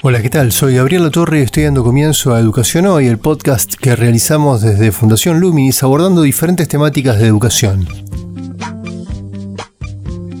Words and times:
Hola, 0.00 0.22
¿qué 0.22 0.30
tal? 0.30 0.52
Soy 0.52 0.76
Gabriel 0.76 1.10
Torre 1.10 1.40
y 1.40 1.42
estoy 1.42 1.64
dando 1.64 1.82
comienzo 1.82 2.32
a 2.32 2.38
Educación 2.38 2.86
Hoy, 2.86 3.08
el 3.08 3.18
podcast 3.18 3.74
que 3.74 3.96
realizamos 3.96 4.62
desde 4.62 4.92
Fundación 4.92 5.40
Luminis 5.40 5.82
abordando 5.82 6.22
diferentes 6.22 6.68
temáticas 6.68 7.18
de 7.18 7.26
educación. 7.26 7.88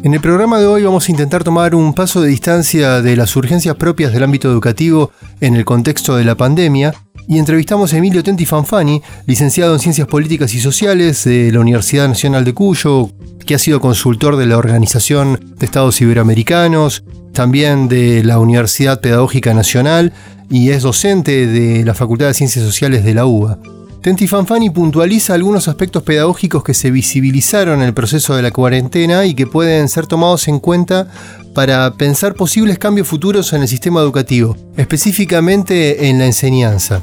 En 0.04 0.14
el 0.14 0.20
programa 0.20 0.60
de 0.60 0.66
hoy 0.66 0.84
vamos 0.84 1.08
a 1.08 1.10
intentar 1.10 1.42
tomar 1.42 1.74
un 1.74 1.92
paso 1.92 2.20
de 2.20 2.28
distancia 2.28 3.02
de 3.02 3.16
las 3.16 3.34
urgencias 3.34 3.74
propias 3.74 4.12
del 4.12 4.22
ámbito 4.22 4.48
educativo 4.48 5.10
en 5.40 5.56
el 5.56 5.64
contexto 5.64 6.14
de 6.14 6.24
la 6.24 6.36
pandemia 6.36 6.94
y 7.28 7.38
entrevistamos 7.38 7.92
a 7.92 7.98
Emilio 7.98 8.22
Tenti 8.24 8.46
Fanfani, 8.46 9.02
licenciado 9.26 9.74
en 9.74 9.80
Ciencias 9.80 10.08
Políticas 10.08 10.54
y 10.54 10.60
Sociales 10.60 11.24
de 11.24 11.52
la 11.52 11.60
Universidad 11.60 12.08
Nacional 12.08 12.44
de 12.44 12.54
Cuyo, 12.54 13.10
que 13.46 13.54
ha 13.54 13.58
sido 13.58 13.80
consultor 13.80 14.36
de 14.36 14.46
la 14.46 14.56
Organización 14.56 15.38
de 15.58 15.66
Estados 15.66 16.00
Iberoamericanos, 16.00 17.04
también 17.32 17.88
de 17.88 18.24
la 18.24 18.38
Universidad 18.38 19.00
Pedagógica 19.00 19.52
Nacional 19.52 20.14
y 20.50 20.70
es 20.70 20.82
docente 20.82 21.46
de 21.46 21.84
la 21.84 21.94
Facultad 21.94 22.28
de 22.28 22.34
Ciencias 22.34 22.64
Sociales 22.64 23.04
de 23.04 23.14
la 23.14 23.26
UBA. 23.26 23.58
Tenti 24.00 24.26
Fanfani 24.26 24.70
puntualiza 24.70 25.34
algunos 25.34 25.68
aspectos 25.68 26.04
pedagógicos 26.04 26.64
que 26.64 26.72
se 26.72 26.90
visibilizaron 26.90 27.80
en 27.80 27.88
el 27.88 27.94
proceso 27.94 28.34
de 28.36 28.42
la 28.42 28.52
cuarentena 28.52 29.26
y 29.26 29.34
que 29.34 29.46
pueden 29.46 29.88
ser 29.88 30.06
tomados 30.06 30.48
en 30.48 30.60
cuenta 30.60 31.08
para 31.54 31.92
pensar 31.94 32.34
posibles 32.34 32.78
cambios 32.78 33.06
futuros 33.06 33.52
en 33.52 33.62
el 33.62 33.68
sistema 33.68 34.00
educativo, 34.00 34.56
específicamente 34.76 36.08
en 36.08 36.18
la 36.18 36.26
enseñanza. 36.26 37.02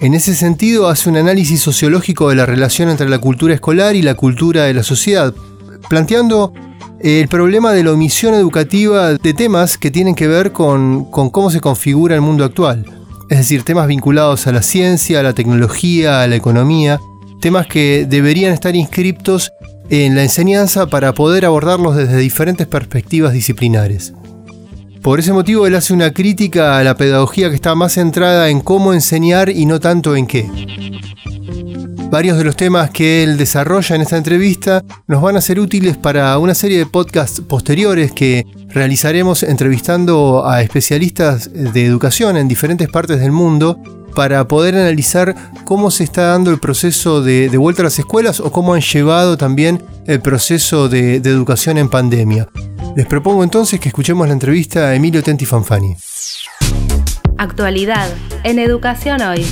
En 0.00 0.14
ese 0.14 0.36
sentido, 0.36 0.88
hace 0.88 1.08
un 1.10 1.16
análisis 1.16 1.60
sociológico 1.60 2.28
de 2.28 2.36
la 2.36 2.46
relación 2.46 2.88
entre 2.88 3.08
la 3.08 3.18
cultura 3.18 3.52
escolar 3.52 3.96
y 3.96 4.02
la 4.02 4.14
cultura 4.14 4.64
de 4.64 4.74
la 4.74 4.84
sociedad, 4.84 5.34
planteando 5.88 6.52
el 7.00 7.26
problema 7.26 7.72
de 7.72 7.82
la 7.82 7.92
omisión 7.92 8.34
educativa 8.34 9.14
de 9.14 9.34
temas 9.34 9.76
que 9.76 9.90
tienen 9.90 10.14
que 10.14 10.28
ver 10.28 10.52
con, 10.52 11.10
cómo 11.10 11.50
se 11.50 11.60
configura 11.60 12.14
el 12.14 12.20
mundo 12.20 12.44
actual. 12.44 12.84
Es 13.28 13.38
decir, 13.38 13.64
temas 13.64 13.88
vinculados 13.88 14.46
a 14.46 14.52
la 14.52 14.62
ciencia, 14.62 15.18
a 15.18 15.24
la 15.24 15.32
tecnología, 15.32 16.22
a 16.22 16.28
la 16.28 16.36
economía, 16.36 17.00
temas 17.40 17.66
que 17.66 18.06
deberían 18.08 18.52
estar 18.52 18.76
inscriptos 18.76 19.50
en 19.90 20.14
la 20.14 20.22
enseñanza 20.22 20.86
para 20.86 21.12
poder 21.12 21.44
abordarlos 21.44 21.96
desde 21.96 22.18
diferentes 22.18 22.68
perspectivas 22.68 23.32
disciplinares. 23.32 24.12
Por 25.02 25.20
ese 25.20 25.32
motivo 25.32 25.66
él 25.66 25.74
hace 25.74 25.92
una 25.92 26.12
crítica 26.12 26.78
a 26.78 26.84
la 26.84 26.96
pedagogía 26.96 27.48
que 27.48 27.54
está 27.54 27.74
más 27.74 27.94
centrada 27.94 28.50
en 28.50 28.60
cómo 28.60 28.92
enseñar 28.92 29.48
y 29.48 29.66
no 29.66 29.80
tanto 29.80 30.16
en 30.16 30.26
qué. 30.26 30.48
Varios 32.10 32.38
de 32.38 32.44
los 32.44 32.56
temas 32.56 32.90
que 32.90 33.22
él 33.22 33.36
desarrolla 33.36 33.94
en 33.94 34.02
esta 34.02 34.16
entrevista 34.16 34.82
nos 35.06 35.20
van 35.20 35.36
a 35.36 35.42
ser 35.42 35.60
útiles 35.60 35.96
para 35.98 36.38
una 36.38 36.54
serie 36.54 36.78
de 36.78 36.86
podcasts 36.86 37.42
posteriores 37.42 38.12
que 38.12 38.46
realizaremos 38.68 39.42
entrevistando 39.42 40.46
a 40.46 40.62
especialistas 40.62 41.50
de 41.52 41.84
educación 41.84 42.36
en 42.38 42.48
diferentes 42.48 42.88
partes 42.88 43.20
del 43.20 43.32
mundo 43.32 43.78
para 44.14 44.48
poder 44.48 44.74
analizar 44.74 45.34
cómo 45.64 45.90
se 45.90 46.04
está 46.04 46.28
dando 46.28 46.50
el 46.50 46.58
proceso 46.58 47.22
de, 47.22 47.48
vuelta 47.56 47.82
a 47.82 47.84
las 47.84 47.98
escuelas 47.98 48.40
o 48.40 48.50
cómo 48.50 48.74
han 48.74 48.80
llevado 48.80 49.36
también 49.36 49.82
el 50.06 50.20
proceso 50.20 50.88
de, 50.88 51.16
educación 51.16 51.78
en 51.78 51.88
pandemia. 51.88 52.48
Les 52.96 53.06
propongo 53.06 53.44
entonces 53.44 53.80
que 53.80 53.88
escuchemos 53.88 54.26
la 54.26 54.32
entrevista 54.32 54.88
a 54.88 54.94
Emilio 54.94 55.22
Tenti 55.22 55.44
Fanfani. 55.44 55.94
Actualidad 57.38 58.08
en 58.44 58.58
Educación 58.58 59.20
Hoy. 59.22 59.42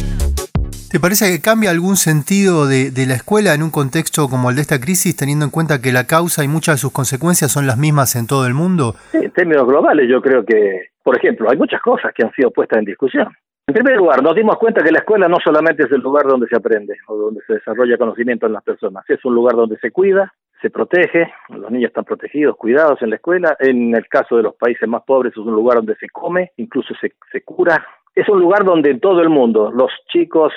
¿Te 0.91 1.01
parece 1.01 1.31
que 1.31 1.43
cambia 1.43 1.71
algún 1.71 1.97
sentido 1.97 2.67
de, 2.67 2.91
la 3.07 3.15
escuela 3.15 3.55
en 3.55 3.63
un 3.63 3.71
contexto 3.71 4.29
como 4.29 4.51
el 4.51 4.57
de 4.57 4.63
esta 4.63 4.81
crisis, 4.81 5.17
teniendo 5.17 5.45
en 5.45 5.51
cuenta 5.51 5.81
que 5.81 5.93
la 5.93 6.07
causa 6.07 6.43
y 6.45 6.49
muchas 6.49 6.77
de 6.77 6.79
sus 6.79 6.93
consecuencias 6.93 7.53
son 7.53 7.67
las 7.67 7.77
mismas 7.77 8.17
en 8.17 8.27
todo 8.27 8.47
el 8.47 8.55
mundo? 8.55 8.95
Sí, 9.13 9.19
en 9.19 9.31
términos 9.31 9.67
globales 9.67 10.09
yo 10.09 10.21
creo 10.23 10.45
que, 10.45 10.91
por 11.03 11.17
ejemplo, 11.17 11.51
hay 11.51 11.57
muchas 11.57 11.81
cosas 11.83 12.13
que 12.15 12.25
han 12.25 12.33
sido 12.33 12.51
puestas 12.51 12.79
en 12.79 12.85
discusión. 12.87 13.29
En 13.69 13.75
primer 13.75 13.97
lugar, 13.97 14.23
nos 14.23 14.37
dimos 14.37 14.57
cuenta 14.59 14.83
que 14.83 14.93
la 14.93 15.01
escuela 15.01 15.29
no 15.29 15.39
solamente 15.45 15.83
es 15.83 15.93
el 15.93 16.01
lugar 16.01 16.25
donde 16.25 16.47
se 16.47 16.57
aprende 16.57 16.95
o 17.09 17.17
donde 17.17 17.41
se 17.47 17.55
desarrolla 17.55 17.99
conocimiento 17.99 18.47
en 18.47 18.53
las 18.53 18.63
personas, 18.63 19.05
es 19.09 19.25
un 19.25 19.35
lugar 19.35 19.57
donde 19.57 19.77
se 19.79 19.91
cuida, 19.91 20.33
se 20.61 20.71
protege, 20.71 21.33
los 21.49 21.71
niños 21.71 21.89
están 21.89 22.05
protegidos, 22.05 22.57
cuidados 22.57 23.01
en 23.03 23.11
la 23.11 23.17
escuela. 23.17 23.57
En 23.61 23.95
el 23.95 24.09
caso 24.09 24.37
de 24.37 24.43
los 24.43 24.55
países 24.55 24.89
más 24.89 25.03
pobres 25.05 25.33
es 25.33 25.39
un 25.39 25.53
lugar 25.53 25.77
donde 25.77 25.97
se 25.97 26.09
come, 26.09 26.53
incluso 26.57 26.95
se, 27.01 27.13
se 27.31 27.43
cura, 27.43 27.85
es 28.17 28.27
un 28.31 28.41
lugar 28.41 28.65
donde 28.65 28.91
en 28.91 28.99
todo 28.99 29.21
el 29.21 29.29
mundo 29.29 29.71
los 29.71 29.91
chicos, 30.09 30.53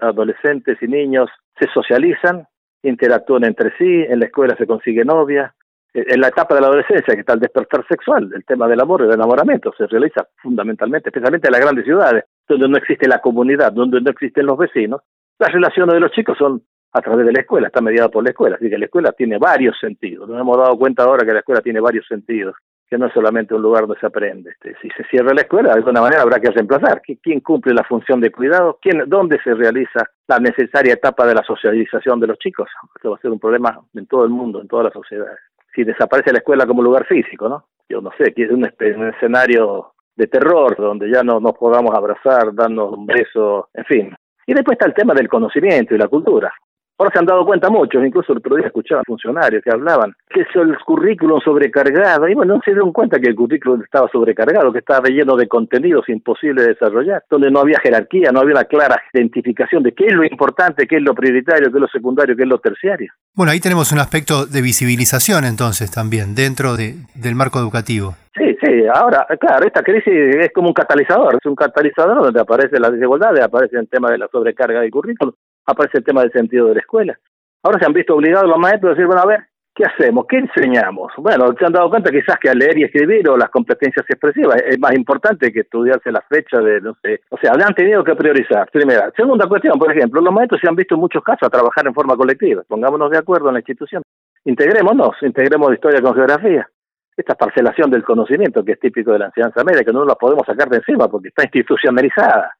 adolescentes 0.00 0.78
y 0.80 0.86
niños 0.86 1.28
se 1.58 1.68
socializan, 1.74 2.46
interactúan 2.84 3.44
entre 3.44 3.76
sí, 3.76 4.04
en 4.08 4.20
la 4.20 4.26
escuela 4.26 4.54
se 4.56 4.66
consigue 4.66 5.04
novia. 5.04 5.52
Eh, 5.92 6.04
en 6.06 6.20
la 6.20 6.28
etapa 6.28 6.54
de 6.54 6.60
la 6.60 6.68
adolescencia, 6.68 7.14
que 7.14 7.20
está 7.20 7.32
el 7.32 7.40
despertar 7.40 7.84
sexual, 7.88 8.30
el 8.32 8.44
tema 8.44 8.68
del 8.68 8.80
amor 8.80 9.00
y 9.00 9.04
del 9.06 9.14
enamoramiento, 9.14 9.72
se 9.76 9.88
realiza 9.88 10.24
fundamentalmente, 10.36 11.08
especialmente 11.08 11.48
en 11.48 11.52
las 11.52 11.60
grandes 11.60 11.84
ciudades, 11.84 12.24
donde 12.48 12.68
no 12.68 12.76
existe 12.76 13.08
la 13.08 13.18
comunidad, 13.18 13.72
donde 13.72 14.00
no 14.00 14.10
existen 14.10 14.46
los 14.46 14.56
vecinos. 14.56 15.00
Las 15.40 15.52
relaciones 15.52 15.94
de 15.94 16.00
los 16.00 16.12
chicos 16.12 16.38
son 16.38 16.62
a 16.92 17.00
través 17.00 17.26
de 17.26 17.32
la 17.32 17.40
escuela, 17.40 17.68
está 17.68 17.80
mediada 17.80 18.08
por 18.08 18.24
la 18.24 18.30
escuela, 18.30 18.56
así 18.56 18.68
que 18.68 18.78
la 18.78 18.86
escuela 18.86 19.12
tiene 19.12 19.38
varios 19.38 19.78
sentidos. 19.78 20.28
Nos 20.28 20.40
hemos 20.40 20.56
dado 20.56 20.76
cuenta 20.76 21.04
ahora 21.04 21.24
que 21.24 21.32
la 21.32 21.40
escuela 21.40 21.60
tiene 21.60 21.80
varios 21.80 22.06
sentidos 22.06 22.56
que 22.90 22.98
no 22.98 23.06
es 23.06 23.12
solamente 23.12 23.54
un 23.54 23.62
lugar 23.62 23.86
donde 23.86 24.00
se 24.00 24.06
aprende. 24.06 24.50
Este, 24.50 24.74
si 24.82 24.88
se 24.90 25.04
cierra 25.04 25.32
la 25.32 25.42
escuela, 25.42 25.68
de 25.68 25.76
alguna 25.76 26.00
manera 26.00 26.22
habrá 26.22 26.40
que 26.40 26.50
reemplazar. 26.50 27.00
¿Quién 27.00 27.38
cumple 27.38 27.72
la 27.72 27.84
función 27.84 28.20
de 28.20 28.32
cuidado? 28.32 28.78
¿Quién, 28.82 29.04
¿Dónde 29.06 29.38
se 29.44 29.54
realiza 29.54 30.10
la 30.26 30.40
necesaria 30.40 30.94
etapa 30.94 31.24
de 31.24 31.34
la 31.34 31.44
socialización 31.44 32.18
de 32.18 32.26
los 32.26 32.38
chicos? 32.38 32.68
Esto 32.96 33.10
va 33.10 33.16
a 33.16 33.20
ser 33.20 33.30
un 33.30 33.38
problema 33.38 33.80
en 33.94 34.06
todo 34.06 34.24
el 34.24 34.30
mundo, 34.30 34.60
en 34.60 34.66
todas 34.66 34.86
las 34.86 34.92
sociedades. 34.92 35.38
Si 35.72 35.84
desaparece 35.84 36.32
la 36.32 36.38
escuela 36.38 36.66
como 36.66 36.82
lugar 36.82 37.06
físico, 37.06 37.48
¿no? 37.48 37.66
Yo 37.88 38.00
no 38.00 38.10
sé, 38.18 38.34
que 38.34 38.42
es 38.42 38.50
un, 38.50 38.64
un 38.64 39.08
escenario 39.08 39.92
de 40.16 40.26
terror 40.26 40.76
donde 40.76 41.08
ya 41.08 41.22
no 41.22 41.38
nos 41.38 41.52
podamos 41.52 41.94
abrazar, 41.94 42.52
darnos 42.52 42.92
un 42.92 43.06
beso, 43.06 43.68
en 43.72 43.84
fin. 43.84 44.16
Y 44.46 44.52
después 44.52 44.74
está 44.74 44.86
el 44.86 44.94
tema 44.94 45.14
del 45.14 45.28
conocimiento 45.28 45.94
y 45.94 45.98
la 45.98 46.08
cultura. 46.08 46.52
Ahora 47.00 47.12
se 47.14 47.18
han 47.18 47.24
dado 47.24 47.46
cuenta 47.46 47.70
muchos, 47.70 48.04
incluso 48.04 48.32
el 48.32 48.40
otro 48.40 48.56
día 48.56 48.66
escuchaba 48.66 49.00
funcionarios 49.06 49.64
que 49.64 49.70
hablaban 49.70 50.14
que 50.28 50.40
el 50.40 50.76
currículum 50.84 51.40
sobrecargado, 51.40 52.28
y 52.28 52.34
bueno, 52.34 52.56
no 52.56 52.60
se 52.62 52.72
dieron 52.72 52.92
cuenta 52.92 53.18
que 53.18 53.30
el 53.30 53.34
currículum 53.34 53.80
estaba 53.82 54.06
sobrecargado, 54.12 54.70
que 54.70 54.80
estaba 54.80 55.08
lleno 55.08 55.34
de 55.34 55.48
contenidos 55.48 56.06
imposibles 56.10 56.62
de 56.62 56.74
desarrollar, 56.74 57.24
donde 57.30 57.50
no 57.50 57.60
había 57.60 57.80
jerarquía, 57.82 58.32
no 58.32 58.40
había 58.40 58.56
una 58.56 58.64
clara 58.64 59.00
identificación 59.14 59.82
de 59.82 59.92
qué 59.92 60.08
es 60.08 60.12
lo 60.12 60.24
importante, 60.24 60.86
qué 60.86 60.96
es 60.96 61.02
lo 61.02 61.14
prioritario, 61.14 61.70
qué 61.70 61.78
es 61.78 61.80
lo 61.80 61.88
secundario, 61.88 62.36
qué 62.36 62.42
es 62.42 62.48
lo 62.50 62.58
terciario. 62.58 63.10
Bueno, 63.34 63.52
ahí 63.52 63.60
tenemos 63.60 63.92
un 63.92 63.98
aspecto 63.98 64.44
de 64.44 64.60
visibilización 64.60 65.46
entonces 65.46 65.90
también, 65.90 66.34
dentro 66.34 66.76
de, 66.76 66.96
del 67.14 67.34
marco 67.34 67.58
educativo. 67.60 68.14
Sí, 68.36 68.56
sí, 68.62 68.84
ahora, 68.92 69.26
claro, 69.40 69.66
esta 69.66 69.82
crisis 69.82 70.12
es 70.36 70.52
como 70.52 70.68
un 70.68 70.74
catalizador, 70.74 71.34
es 71.34 71.46
un 71.46 71.56
catalizador 71.56 72.22
donde 72.22 72.40
aparece 72.40 72.78
la 72.78 72.90
desigualdad, 72.90 73.36
aparece 73.40 73.78
el 73.78 73.88
tema 73.88 74.10
de 74.10 74.18
la 74.18 74.28
sobrecarga 74.28 74.82
del 74.82 74.90
currículum, 74.90 75.34
aparece 75.70 75.98
el 75.98 76.04
tema 76.04 76.22
del 76.22 76.32
sentido 76.32 76.66
de 76.68 76.74
la 76.74 76.80
escuela. 76.80 77.18
Ahora 77.62 77.78
se 77.78 77.86
han 77.86 77.92
visto 77.92 78.14
obligados 78.14 78.48
los 78.48 78.58
maestros 78.58 78.90
a 78.90 78.94
decir, 78.94 79.06
bueno, 79.06 79.22
a 79.22 79.26
ver, 79.26 79.40
¿qué 79.74 79.84
hacemos? 79.84 80.26
¿Qué 80.28 80.38
enseñamos? 80.38 81.12
Bueno, 81.18 81.54
se 81.58 81.64
han 81.64 81.72
dado 81.72 81.90
cuenta 81.90 82.10
quizás 82.10 82.36
que 82.40 82.48
al 82.48 82.58
leer 82.58 82.78
y 82.78 82.84
escribir 82.84 83.28
o 83.28 83.36
las 83.36 83.50
competencias 83.50 84.04
expresivas 84.08 84.62
es 84.66 84.78
más 84.78 84.94
importante 84.94 85.52
que 85.52 85.60
estudiarse 85.60 86.10
la 86.10 86.22
fecha 86.22 86.58
de, 86.60 86.80
no 86.80 86.94
sé, 87.02 87.20
o 87.30 87.36
sea, 87.38 87.52
han 87.52 87.74
tenido 87.74 88.02
que 88.02 88.14
priorizar, 88.14 88.68
primera. 88.70 89.10
Segunda 89.16 89.46
cuestión, 89.46 89.78
por 89.78 89.90
ejemplo, 89.94 90.20
los 90.20 90.32
maestros 90.32 90.60
se 90.60 90.68
han 90.68 90.76
visto 90.76 90.94
en 90.94 91.00
muchos 91.00 91.22
casos 91.22 91.46
a 91.46 91.50
trabajar 91.50 91.86
en 91.86 91.94
forma 91.94 92.16
colectiva. 92.16 92.62
Pongámonos 92.66 93.10
de 93.10 93.18
acuerdo 93.18 93.48
en 93.48 93.54
la 93.54 93.60
institución. 93.60 94.02
Integrémonos, 94.44 95.16
integremos 95.22 95.72
historia 95.72 96.00
con 96.00 96.14
geografía. 96.14 96.68
Esta 97.16 97.34
parcelación 97.34 97.90
del 97.90 98.02
conocimiento 98.02 98.64
que 98.64 98.72
es 98.72 98.80
típico 98.80 99.12
de 99.12 99.18
la 99.18 99.26
enseñanza 99.26 99.62
media, 99.64 99.84
que 99.84 99.92
no 99.92 100.04
la 100.06 100.14
podemos 100.14 100.46
sacar 100.46 100.70
de 100.70 100.78
encima 100.78 101.08
porque 101.08 101.28
está 101.28 101.44
institucionalizada. 101.44 102.54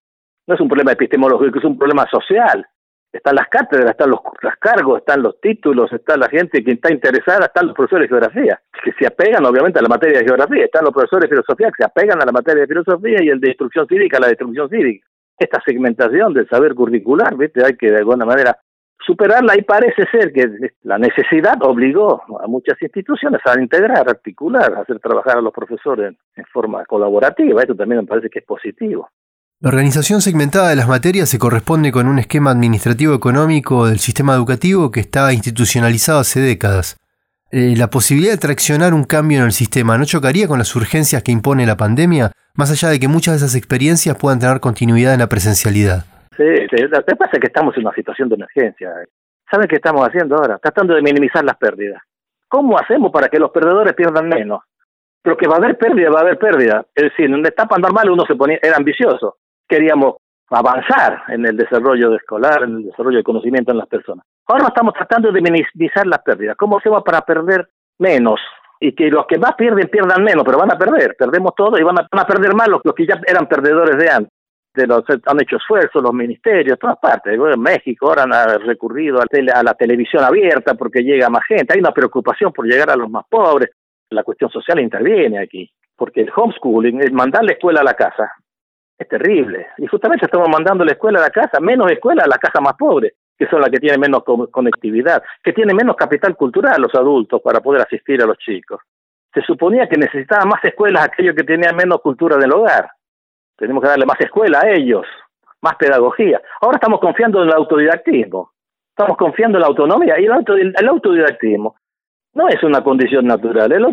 No 0.46 0.54
es 0.54 0.60
un 0.60 0.68
problema 0.68 0.92
epistemológico, 0.92 1.58
es 1.58 1.64
un 1.64 1.78
problema 1.78 2.06
social 2.10 2.66
están 3.12 3.34
las 3.34 3.48
cátedras, 3.48 3.90
están 3.90 4.10
los, 4.10 4.20
cargos, 4.60 4.98
están 4.98 5.22
los 5.22 5.40
títulos, 5.40 5.92
está 5.92 6.16
la 6.16 6.28
gente 6.28 6.62
que 6.62 6.72
está 6.72 6.92
interesada, 6.92 7.46
están 7.46 7.66
los 7.66 7.76
profesores 7.76 8.04
de 8.04 8.08
geografía, 8.08 8.60
que 8.84 8.92
se 8.92 9.06
apegan 9.06 9.44
obviamente 9.44 9.78
a 9.78 9.82
la 9.82 9.88
materia 9.88 10.20
de 10.20 10.24
geografía, 10.24 10.64
están 10.64 10.84
los 10.84 10.92
profesores 10.92 11.28
de 11.28 11.36
filosofía 11.36 11.68
que 11.68 11.82
se 11.82 11.84
apegan 11.84 12.22
a 12.22 12.24
la 12.24 12.32
materia 12.32 12.62
de 12.62 12.68
filosofía 12.68 13.22
y 13.22 13.28
el 13.28 13.40
de 13.40 13.48
instrucción 13.48 13.86
cívica 13.88 14.18
a 14.18 14.20
la 14.20 14.26
de 14.28 14.32
instrucción 14.34 14.68
cívica. 14.68 15.06
Esta 15.38 15.60
segmentación 15.64 16.34
del 16.34 16.48
saber 16.48 16.74
curricular, 16.74 17.36
¿viste? 17.36 17.64
hay 17.64 17.76
que 17.76 17.90
de 17.90 17.98
alguna 17.98 18.24
manera 18.24 18.58
superarla 19.04 19.56
y 19.56 19.62
parece 19.62 20.04
ser 20.10 20.32
que 20.32 20.46
la 20.82 20.98
necesidad 20.98 21.56
obligó 21.62 22.22
a 22.40 22.46
muchas 22.46 22.80
instituciones 22.82 23.40
a 23.44 23.58
integrar, 23.58 24.08
articular, 24.08 24.74
a 24.74 24.80
hacer 24.82 25.00
trabajar 25.00 25.38
a 25.38 25.40
los 25.40 25.52
profesores 25.52 26.14
en 26.36 26.44
forma 26.44 26.84
colaborativa. 26.84 27.62
Esto 27.62 27.74
también 27.74 28.02
me 28.02 28.06
parece 28.06 28.28
que 28.28 28.40
es 28.40 28.44
positivo. 28.44 29.08
La 29.62 29.68
organización 29.68 30.22
segmentada 30.22 30.70
de 30.70 30.76
las 30.76 30.88
materias 30.88 31.28
se 31.28 31.38
corresponde 31.38 31.92
con 31.92 32.08
un 32.08 32.18
esquema 32.18 32.50
administrativo 32.50 33.12
económico 33.12 33.86
del 33.86 33.98
sistema 33.98 34.32
educativo 34.32 34.90
que 34.90 35.00
está 35.00 35.34
institucionalizado 35.34 36.20
hace 36.20 36.40
décadas. 36.40 36.96
Eh, 37.52 37.74
la 37.76 37.88
posibilidad 37.88 38.32
de 38.32 38.38
traccionar 38.38 38.94
un 38.94 39.04
cambio 39.04 39.40
en 39.40 39.44
el 39.44 39.52
sistema 39.52 39.98
no 39.98 40.06
chocaría 40.06 40.48
con 40.48 40.56
las 40.56 40.74
urgencias 40.74 41.22
que 41.22 41.32
impone 41.32 41.66
la 41.66 41.76
pandemia, 41.76 42.32
más 42.54 42.70
allá 42.72 42.88
de 42.88 42.98
que 42.98 43.06
muchas 43.06 43.34
de 43.34 43.44
esas 43.44 43.54
experiencias 43.54 44.16
puedan 44.16 44.38
tener 44.38 44.60
continuidad 44.60 45.12
en 45.12 45.20
la 45.20 45.28
presencialidad. 45.28 46.06
Sí, 46.38 46.48
lo 46.88 47.04
que 47.04 47.16
pasa 47.16 47.38
que 47.38 47.48
estamos 47.48 47.76
en 47.76 47.82
una 47.82 47.94
situación 47.94 48.30
de 48.30 48.36
emergencia. 48.36 48.88
¿Saben 49.50 49.68
qué 49.68 49.76
estamos 49.76 50.08
haciendo 50.08 50.36
ahora? 50.36 50.56
Tratando 50.56 50.94
de 50.94 51.02
minimizar 51.02 51.44
las 51.44 51.58
pérdidas. 51.58 52.00
¿Cómo 52.48 52.78
hacemos 52.78 53.12
para 53.12 53.28
que 53.28 53.38
los 53.38 53.50
perdedores 53.50 53.92
pierdan 53.92 54.26
menos? 54.26 54.62
Pero 55.20 55.36
que 55.36 55.46
va 55.46 55.56
a 55.56 55.58
haber 55.58 55.76
pérdida, 55.76 56.08
va 56.08 56.20
a 56.20 56.22
haber 56.22 56.38
pérdida. 56.38 56.86
Es 56.94 57.10
decir, 57.10 57.26
en 57.26 57.34
una 57.34 57.48
etapa 57.48 57.76
normal 57.76 58.08
uno 58.08 58.24
se 58.26 58.36
ponía, 58.36 58.58
era 58.62 58.78
ambicioso 58.78 59.36
queríamos 59.70 60.16
avanzar 60.50 61.22
en 61.28 61.46
el 61.46 61.56
desarrollo 61.56 62.14
escolar, 62.14 62.64
en 62.64 62.78
el 62.78 62.84
desarrollo 62.86 63.18
de 63.18 63.22
conocimiento 63.22 63.70
en 63.70 63.78
las 63.78 63.86
personas. 63.86 64.26
Ahora 64.46 64.66
estamos 64.68 64.94
tratando 64.94 65.30
de 65.30 65.40
minimizar 65.40 66.06
las 66.06 66.22
pérdidas. 66.22 66.56
¿Cómo 66.56 66.78
hacemos 66.78 67.02
para 67.04 67.20
perder 67.20 67.68
menos? 67.98 68.40
Y 68.80 68.92
que 68.94 69.08
los 69.10 69.26
que 69.26 69.38
más 69.38 69.54
pierden 69.54 69.88
pierdan 69.88 70.24
menos, 70.24 70.42
pero 70.44 70.58
van 70.58 70.72
a 70.72 70.78
perder. 70.78 71.14
Perdemos 71.16 71.54
todo 71.54 71.78
y 71.78 71.82
van 71.84 71.98
a, 71.98 72.26
perder 72.26 72.54
más 72.54 72.66
los, 72.66 72.80
que 72.96 73.06
ya 73.06 73.20
eran 73.26 73.46
perdedores 73.46 73.96
de 73.96 74.10
antes. 74.10 74.32
De 74.74 74.86
los, 74.86 75.04
han 75.08 75.40
hecho 75.40 75.56
esfuerzos 75.56 76.02
los 76.02 76.12
ministerios, 76.12 76.78
todas 76.78 76.98
partes. 76.98 77.34
En 77.34 77.60
México 77.60 78.08
ahora 78.08 78.22
han 78.24 78.60
recurrido 78.60 79.20
a, 79.20 79.26
a 79.54 79.62
la 79.62 79.74
televisión 79.74 80.24
abierta 80.24 80.74
porque 80.74 81.02
llega 81.02 81.28
más 81.28 81.44
gente. 81.44 81.74
Hay 81.74 81.80
una 81.80 81.92
preocupación 81.92 82.52
por 82.52 82.66
llegar 82.66 82.90
a 82.90 82.96
los 82.96 83.10
más 83.10 83.24
pobres. 83.28 83.70
La 84.10 84.24
cuestión 84.24 84.50
social 84.50 84.80
interviene 84.80 85.38
aquí. 85.38 85.70
Porque 85.94 86.22
el 86.22 86.32
homeschooling, 86.34 87.02
es 87.02 87.12
mandar 87.12 87.44
la 87.44 87.52
escuela 87.52 87.82
a 87.82 87.84
la 87.84 87.94
casa, 87.94 88.32
es 89.00 89.08
terrible. 89.08 89.68
Y 89.78 89.86
justamente 89.86 90.26
estamos 90.26 90.48
mandando 90.50 90.84
la 90.84 90.92
escuela 90.92 91.18
a 91.20 91.22
la 91.22 91.30
casa, 91.30 91.58
menos 91.58 91.90
escuela 91.90 92.22
a 92.22 92.28
la 92.28 92.36
casa 92.36 92.60
más 92.60 92.74
pobre, 92.74 93.14
que 93.38 93.48
son 93.48 93.62
las 93.62 93.70
que 93.70 93.78
tienen 93.78 93.98
menos 93.98 94.22
conectividad, 94.50 95.22
que 95.42 95.54
tienen 95.54 95.74
menos 95.74 95.96
capital 95.96 96.36
cultural 96.36 96.80
los 96.82 96.94
adultos 96.94 97.40
para 97.40 97.60
poder 97.60 97.80
asistir 97.80 98.22
a 98.22 98.26
los 98.26 98.36
chicos. 98.36 98.78
Se 99.32 99.40
suponía 99.40 99.88
que 99.88 99.96
necesitaban 99.96 100.48
más 100.48 100.62
escuelas 100.62 101.04
aquellos 101.04 101.34
que 101.34 101.44
tenían 101.44 101.74
menos 101.76 102.02
cultura 102.02 102.36
del 102.36 102.52
hogar. 102.52 102.90
Tenemos 103.56 103.82
que 103.82 103.88
darle 103.88 104.04
más 104.04 104.20
escuela 104.20 104.60
a 104.60 104.70
ellos, 104.70 105.06
más 105.62 105.76
pedagogía. 105.76 106.42
Ahora 106.60 106.76
estamos 106.76 107.00
confiando 107.00 107.42
en 107.42 107.48
el 107.48 107.54
autodidactismo, 107.54 108.52
estamos 108.90 109.16
confiando 109.16 109.56
en 109.56 109.62
la 109.62 109.68
autonomía 109.68 110.20
y 110.20 110.26
el, 110.26 110.88
autodidactismo 110.88 111.76
no 112.34 112.48
es 112.48 112.62
una 112.62 112.84
condición 112.84 113.24
natural. 113.24 113.72
El 113.72 113.86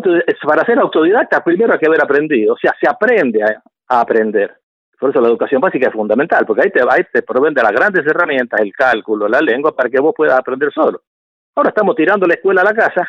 para 0.46 0.66
ser 0.66 0.78
autodidacta 0.78 1.42
primero 1.42 1.72
hay 1.72 1.78
que 1.78 1.86
haber 1.86 2.02
aprendido, 2.02 2.52
o 2.52 2.58
sea, 2.58 2.74
se 2.78 2.86
aprende 2.86 3.42
a 3.42 4.00
aprender. 4.00 4.54
Por 4.98 5.10
eso 5.10 5.20
la 5.20 5.28
educación 5.28 5.60
básica 5.60 5.88
es 5.88 5.92
fundamental, 5.92 6.44
porque 6.44 6.62
ahí 6.62 6.70
te, 6.70 6.80
ahí 6.80 7.04
te 7.12 7.22
proveen 7.22 7.54
de 7.54 7.62
las 7.62 7.72
grandes 7.72 8.04
herramientas, 8.04 8.60
el 8.60 8.72
cálculo, 8.72 9.28
la 9.28 9.40
lengua, 9.40 9.74
para 9.74 9.88
que 9.88 10.00
vos 10.00 10.12
puedas 10.16 10.36
aprender 10.36 10.72
solo. 10.72 11.02
Ahora 11.54 11.68
estamos 11.68 11.94
tirando 11.94 12.26
la 12.26 12.34
escuela 12.34 12.62
a 12.62 12.64
la 12.64 12.74
casa 12.74 13.08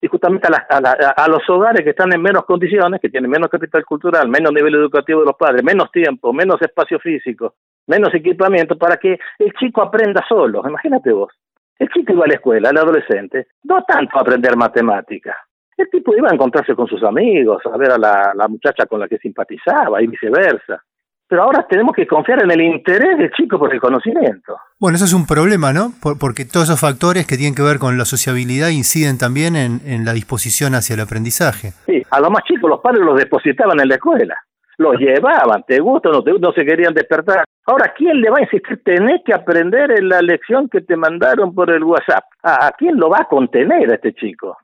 y 0.00 0.08
justamente 0.08 0.48
a, 0.48 0.78
a, 0.78 1.28
los 1.28 1.48
hogares 1.48 1.84
que 1.84 1.90
están 1.90 2.12
en 2.12 2.22
menos 2.22 2.44
condiciones, 2.44 3.00
que 3.00 3.10
tienen 3.10 3.30
menos 3.30 3.48
capital 3.48 3.84
cultural, 3.84 4.28
menos 4.28 4.52
nivel 4.52 4.74
educativo 4.74 5.20
de 5.20 5.26
los 5.26 5.36
padres, 5.36 5.62
menos 5.62 5.90
tiempo, 5.92 6.32
menos 6.32 6.60
espacio 6.62 6.98
físico, 6.98 7.54
menos 7.86 8.12
equipamiento, 8.12 8.76
para 8.76 8.96
que 8.96 9.18
el 9.38 9.52
chico 9.52 9.82
aprenda 9.82 10.24
solo. 10.28 10.62
Imagínate 10.66 11.12
vos. 11.12 11.32
El 11.78 11.88
chico 11.90 12.12
iba 12.12 12.24
a 12.24 12.28
la 12.28 12.34
escuela, 12.34 12.70
el 12.70 12.76
adolescente, 12.76 13.48
no 13.64 13.84
tanto 13.84 14.18
a 14.18 14.22
aprender 14.22 14.56
matemáticas. 14.56 15.36
El 15.76 15.88
tipo 15.90 16.14
iba 16.14 16.28
a 16.28 16.34
encontrarse 16.34 16.74
con 16.74 16.86
sus 16.86 17.02
amigos, 17.04 17.62
a 17.66 17.76
ver 17.76 17.92
a 17.92 17.98
la, 17.98 18.32
la 18.34 18.48
muchacha 18.48 18.86
con 18.86 19.00
la 19.00 19.08
que 19.08 19.18
simpatizaba 19.18 20.02
y 20.02 20.08
viceversa 20.08 20.82
pero 21.30 21.44
ahora 21.44 21.64
tenemos 21.70 21.94
que 21.94 22.08
confiar 22.08 22.42
en 22.42 22.50
el 22.50 22.60
interés 22.60 23.16
del 23.16 23.30
chico 23.30 23.56
por 23.56 23.72
el 23.72 23.80
conocimiento. 23.80 24.56
Bueno, 24.80 24.96
eso 24.96 25.04
es 25.04 25.12
un 25.12 25.28
problema, 25.28 25.72
¿no? 25.72 25.92
porque 26.18 26.44
todos 26.44 26.68
esos 26.68 26.80
factores 26.80 27.24
que 27.24 27.36
tienen 27.36 27.54
que 27.54 27.62
ver 27.62 27.78
con 27.78 27.96
la 27.96 28.04
sociabilidad 28.04 28.70
inciden 28.70 29.16
también 29.16 29.54
en, 29.54 30.04
la 30.04 30.12
disposición 30.12 30.74
hacia 30.74 30.94
el 30.94 31.00
aprendizaje. 31.00 31.70
Sí, 31.86 32.02
a 32.10 32.20
los 32.20 32.32
más 32.32 32.42
chicos 32.42 32.68
los 32.68 32.80
padres 32.80 33.04
los 33.04 33.16
depositaban 33.16 33.78
en 33.78 33.88
la 33.88 33.94
escuela, 33.94 34.34
los 34.78 34.96
llevaban, 34.96 35.62
te 35.62 35.78
gusta 35.78 36.08
o 36.08 36.12
no 36.14 36.24
te 36.24 36.32
gusta, 36.32 36.48
no 36.48 36.52
se 36.52 36.66
querían 36.66 36.94
despertar. 36.94 37.44
Ahora, 37.66 37.94
¿quién 37.96 38.20
le 38.20 38.28
va 38.28 38.38
a 38.38 38.42
insistir? 38.42 38.82
Tenés 38.82 39.20
que 39.24 39.32
aprender 39.32 39.92
en 39.92 40.08
la 40.08 40.22
lección 40.22 40.68
que 40.68 40.80
te 40.80 40.96
mandaron 40.96 41.54
por 41.54 41.70
el 41.70 41.84
WhatsApp. 41.84 42.24
¿A 42.42 42.72
quién 42.76 42.98
lo 42.98 43.08
va 43.08 43.18
a 43.20 43.28
contener 43.28 43.88
a 43.88 43.94
este 43.94 44.14
chico? 44.14 44.56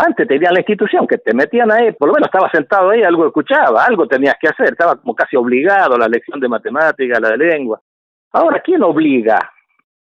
Antes 0.00 0.28
tenían 0.28 0.54
la 0.54 0.60
institución 0.60 1.08
que 1.08 1.18
te 1.18 1.34
metían 1.34 1.72
ahí, 1.72 1.90
por 1.90 2.06
lo 2.06 2.14
menos 2.14 2.28
estaba 2.28 2.48
sentado 2.52 2.90
ahí, 2.90 3.02
algo 3.02 3.26
escuchaba, 3.26 3.84
algo 3.84 4.06
tenías 4.06 4.36
que 4.40 4.46
hacer, 4.46 4.68
estaba 4.68 4.94
como 4.94 5.12
casi 5.12 5.34
obligado 5.34 5.96
a 5.96 5.98
la 5.98 6.06
lección 6.06 6.38
de 6.38 6.46
matemática, 6.46 7.18
la 7.18 7.30
de 7.30 7.38
lengua. 7.38 7.80
Ahora, 8.30 8.62
¿quién 8.64 8.80
obliga? 8.84 9.40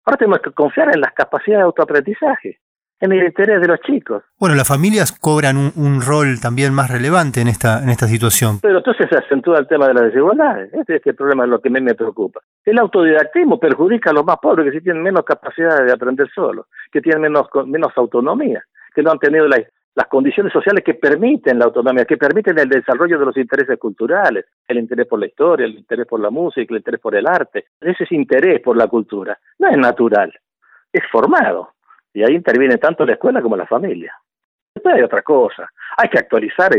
Ahora 0.06 0.16
tenemos 0.16 0.40
que 0.40 0.52
confiar 0.52 0.88
en 0.94 1.02
las 1.02 1.12
capacidades 1.12 1.64
de 1.64 1.66
autoaprendizaje, 1.66 2.60
en 2.98 3.12
el 3.12 3.24
interés 3.24 3.60
de 3.60 3.68
los 3.68 3.78
chicos. 3.80 4.22
Bueno, 4.38 4.54
las 4.54 4.66
familias 4.66 5.12
cobran 5.12 5.58
un, 5.58 6.00
rol 6.00 6.40
también 6.40 6.72
más 6.72 6.90
relevante 6.90 7.42
en 7.42 7.48
esta, 7.48 7.82
en 7.82 7.90
esta 7.90 8.06
situación. 8.06 8.60
Pero 8.62 8.78
entonces 8.78 9.06
se 9.10 9.18
acentúa 9.18 9.58
el 9.58 9.66
tema 9.66 9.88
de 9.88 9.92
las 9.92 10.04
desigualdades. 10.04 10.72
Este 10.72 10.96
es 10.96 11.06
el 11.06 11.14
problema, 11.14 11.44
es 11.44 11.50
lo 11.50 11.60
que 11.60 11.68
a 11.68 11.72
mí 11.72 11.82
me 11.82 11.94
preocupa. 11.94 12.40
El 12.64 12.78
autodidactismo 12.78 13.60
perjudica 13.60 14.12
a 14.12 14.14
los 14.14 14.24
más 14.24 14.38
pobres 14.38 14.64
que 14.64 14.78
sí 14.78 14.82
tienen 14.82 15.02
menos 15.02 15.26
capacidad 15.26 15.84
de 15.84 15.92
aprender 15.92 16.30
solos, 16.34 16.68
que 16.90 17.02
tienen 17.02 17.20
menos, 17.20 17.48
menos 17.66 17.92
autonomía 17.96 18.64
que 18.94 19.02
no 19.02 19.10
han 19.10 19.18
tenido 19.18 19.46
las 19.46 20.06
condiciones 20.08 20.52
sociales 20.52 20.84
que 20.84 20.94
permiten 20.94 21.58
la 21.58 21.66
autonomía, 21.66 22.04
que 22.04 22.16
permiten 22.16 22.58
el 22.58 22.68
desarrollo 22.68 23.18
de 23.18 23.26
los 23.26 23.36
intereses 23.36 23.78
culturales, 23.78 24.46
el 24.66 24.78
interés 24.78 25.06
por 25.06 25.18
la 25.18 25.26
historia, 25.26 25.66
el 25.66 25.74
interés 25.74 26.06
por 26.06 26.20
la 26.20 26.30
música, 26.30 26.66
el 26.70 26.78
interés 26.78 27.00
por 27.00 27.14
el 27.14 27.26
arte. 27.26 27.66
Ese 27.80 28.04
es 28.04 28.12
interés 28.12 28.60
por 28.60 28.76
la 28.76 28.86
cultura. 28.86 29.38
No 29.58 29.68
es 29.68 29.76
natural, 29.76 30.32
es 30.92 31.02
formado. 31.10 31.74
Y 32.12 32.22
ahí 32.22 32.34
interviene 32.34 32.78
tanto 32.78 33.04
la 33.04 33.14
escuela 33.14 33.42
como 33.42 33.56
la 33.56 33.66
familia. 33.66 34.14
Después 34.74 34.94
hay 34.96 35.02
otra 35.02 35.22
cosa. 35.22 35.68
Hay 35.96 36.08
que 36.08 36.18
actualizar 36.18 36.70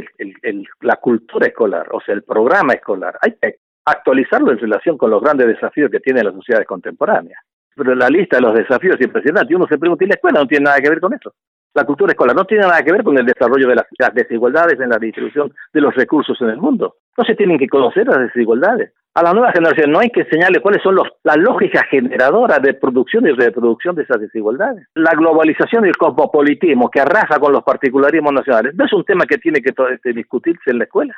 la 0.82 0.96
cultura 0.98 1.48
escolar, 1.48 1.88
o 1.92 2.02
sea, 2.02 2.14
el 2.14 2.24
programa 2.24 2.74
escolar. 2.74 3.18
Hay 3.22 3.36
que 3.42 3.60
actualizarlo 3.86 4.52
en 4.52 4.60
relación 4.60 4.98
con 4.98 5.12
los 5.12 5.22
grandes 5.22 5.48
desafíos 5.48 5.90
que 5.92 6.00
tienen 6.00 6.26
las 6.26 6.34
sociedades 6.34 6.68
contemporáneas. 6.68 7.40
Pero 7.76 7.94
la 7.94 8.10
lista 8.10 8.38
de 8.38 8.42
los 8.42 8.56
desafíos 8.56 8.96
es 9.00 9.06
impresionante. 9.06 9.56
Uno 9.56 9.68
se 9.68 9.78
pregunta, 9.78 10.04
¿y 10.04 10.08
la 10.08 10.16
escuela 10.16 10.40
no 10.40 10.48
tiene 10.48 10.66
nada 10.66 10.80
que 10.80 10.90
ver 10.90 11.00
con 11.00 11.14
eso? 11.14 11.34
La 11.75 11.83
cultura 11.83 12.13
escolar 12.13 12.33
no 12.33 12.45
tiene 12.45 12.63
nada 12.63 12.81
que 12.83 12.92
ver 12.94 13.04
con 13.04 13.18
el 13.18 13.25
desarrollo 13.25 13.68
de 13.68 13.75
las, 13.75 14.13
desigualdades 14.13 14.80
en 14.80 14.88
la 14.88 14.98
distribución 14.98 15.54
de 15.74 15.81
los 15.81 15.94
recursos 15.94 16.39
en 16.39 16.48
el 16.48 16.57
mundo. 16.57 16.95
No 17.18 17.25
se 17.25 17.36
tienen 17.36 17.60
que 17.60 17.68
conocer 17.68 18.07
las 18.07 18.19
desigualdades. 18.19 18.94
A 19.13 19.22
la 19.22 19.33
nueva 19.33 19.51
generación 19.51 19.92
no 19.92 20.00
hay 20.00 20.10
que 20.10 20.22
enseñarle 20.22 20.62
cuáles 20.62 20.81
son 20.81 20.95
los, 20.95 21.06
la 21.24 21.36
lógica 21.36 21.83
generadora 21.89 22.60
de 22.60 22.75
producción 22.75 23.27
y 23.27 23.31
reproducción 23.31 23.94
de 23.94 24.04
esas 24.04 24.22
desigualdades. 24.22 24.88
La 24.94 25.12
globalización 25.12 25.83
y 25.86 25.89
el 25.89 25.98
cosmopolitismo 25.98 26.90
que 26.90 27.02
arrasa 27.02 27.40
con 27.42 27.52
los 27.52 27.64
particularismos 27.64 28.31
nacionales 28.31 28.73
no 28.73 28.85
es 28.85 28.94
un 28.94 29.04
tema 29.04 29.26
que 29.26 29.38
tiene 29.38 29.61
que 29.61 29.73
este, 29.92 30.14
discutirse 30.14 30.71
en 30.71 30.78
la 30.78 30.85
escuela. 30.85 31.14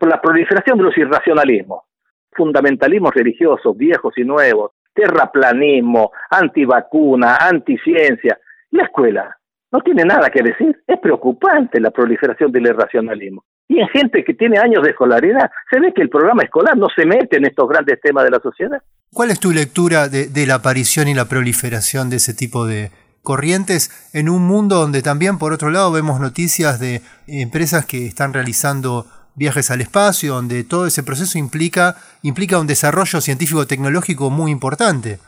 La 0.00 0.20
proliferación 0.20 0.78
de 0.78 0.84
los 0.84 0.98
irracionalismos, 0.98 1.84
fundamentalismos 2.32 3.14
religiosos 3.14 3.76
viejos 3.76 4.18
y 4.18 4.24
nuevos, 4.24 4.72
terraplanismo, 4.92 6.10
antivacuna, 6.28 7.36
anticiencia, 7.36 8.36
la 8.72 8.82
escuela 8.82 9.36
no 9.76 9.82
tiene 9.82 10.04
nada 10.04 10.30
que 10.30 10.42
decir. 10.42 10.74
Es 10.86 10.98
preocupante 11.00 11.78
la 11.80 11.90
proliferación 11.90 12.50
del 12.50 12.66
irracionalismo. 12.66 13.44
Y 13.68 13.80
en 13.80 13.88
gente 13.88 14.24
que 14.24 14.32
tiene 14.32 14.58
años 14.58 14.82
de 14.82 14.90
escolaridad, 14.90 15.50
se 15.70 15.78
ve 15.80 15.92
que 15.92 16.00
el 16.00 16.08
programa 16.08 16.42
escolar 16.44 16.76
no 16.76 16.86
se 16.94 17.04
mete 17.04 17.36
en 17.36 17.44
estos 17.44 17.68
grandes 17.68 18.00
temas 18.00 18.24
de 18.24 18.30
la 18.30 18.40
sociedad. 18.40 18.78
¿Cuál 19.12 19.30
es 19.30 19.40
tu 19.40 19.50
lectura 19.50 20.08
de, 20.08 20.28
de 20.28 20.46
la 20.46 20.54
aparición 20.54 21.08
y 21.08 21.14
la 21.14 21.26
proliferación 21.26 22.08
de 22.08 22.16
ese 22.16 22.32
tipo 22.32 22.66
de 22.66 22.90
corrientes 23.22 23.90
en 24.14 24.30
un 24.30 24.46
mundo 24.46 24.76
donde 24.76 25.02
también, 25.02 25.38
por 25.38 25.52
otro 25.52 25.70
lado, 25.70 25.92
vemos 25.92 26.20
noticias 26.20 26.80
de 26.80 27.02
empresas 27.26 27.84
que 27.84 28.06
están 28.06 28.32
realizando 28.32 29.04
viajes 29.34 29.70
al 29.70 29.82
espacio, 29.82 30.34
donde 30.34 30.64
todo 30.64 30.86
ese 30.86 31.02
proceso 31.02 31.36
implica, 31.36 31.96
implica 32.22 32.58
un 32.58 32.66
desarrollo 32.66 33.20
científico-tecnológico 33.20 34.30
muy 34.30 34.50
importante? 34.52 35.18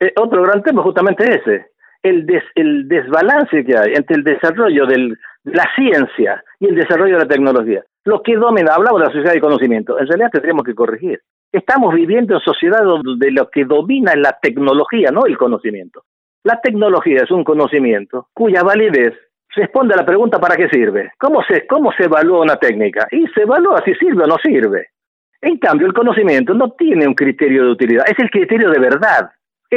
Eh, 0.00 0.12
otro 0.16 0.42
gran 0.42 0.62
tema 0.62 0.82
justamente 0.82 1.24
ese, 1.24 1.73
el, 2.04 2.26
el 2.54 2.86
desbalance 2.86 3.64
que 3.64 3.76
hay 3.76 3.94
entre 3.94 4.16
el 4.16 4.24
desarrollo 4.24 4.86
de 4.86 5.16
la 5.44 5.66
ciencia 5.74 6.44
y 6.60 6.66
el 6.66 6.76
desarrollo 6.76 7.14
de 7.14 7.24
la 7.24 7.28
tecnología. 7.28 7.82
Lo 8.04 8.22
que 8.22 8.36
domina, 8.36 8.74
hablamos 8.74 9.00
de 9.00 9.06
la 9.06 9.12
sociedad 9.12 9.32
de 9.32 9.40
conocimiento, 9.40 9.98
en 9.98 10.06
realidad 10.06 10.30
tendríamos 10.30 10.64
que 10.64 10.74
corregir. 10.74 11.20
Estamos 11.50 11.94
viviendo 11.94 12.34
en 12.34 12.40
sociedad 12.40 12.84
donde 12.84 13.30
lo 13.30 13.48
que 13.48 13.64
domina 13.64 14.12
es 14.12 14.18
la 14.18 14.38
tecnología, 14.40 15.10
no 15.10 15.24
el 15.24 15.38
conocimiento. 15.38 16.02
La 16.42 16.60
tecnología 16.60 17.22
es 17.22 17.30
un 17.30 17.42
conocimiento 17.42 18.28
cuya 18.34 18.62
validez 18.62 19.14
responde 19.56 19.94
a 19.94 19.98
la 19.98 20.04
pregunta 20.04 20.38
¿para 20.38 20.56
qué 20.56 20.68
sirve? 20.68 21.12
¿Cómo 21.18 21.42
se, 21.44 21.66
cómo 21.66 21.90
se 21.92 22.04
evalúa 22.04 22.42
una 22.42 22.56
técnica? 22.56 23.06
Y 23.10 23.26
se 23.28 23.42
evalúa 23.42 23.82
si 23.84 23.94
sirve 23.94 24.24
o 24.24 24.26
no 24.26 24.36
sirve. 24.42 24.88
En 25.40 25.58
cambio, 25.58 25.86
el 25.86 25.94
conocimiento 25.94 26.52
no 26.52 26.72
tiene 26.72 27.06
un 27.06 27.14
criterio 27.14 27.64
de 27.64 27.70
utilidad, 27.70 28.04
es 28.06 28.18
el 28.18 28.30
criterio 28.30 28.70
de 28.70 28.78
verdad. 28.78 29.30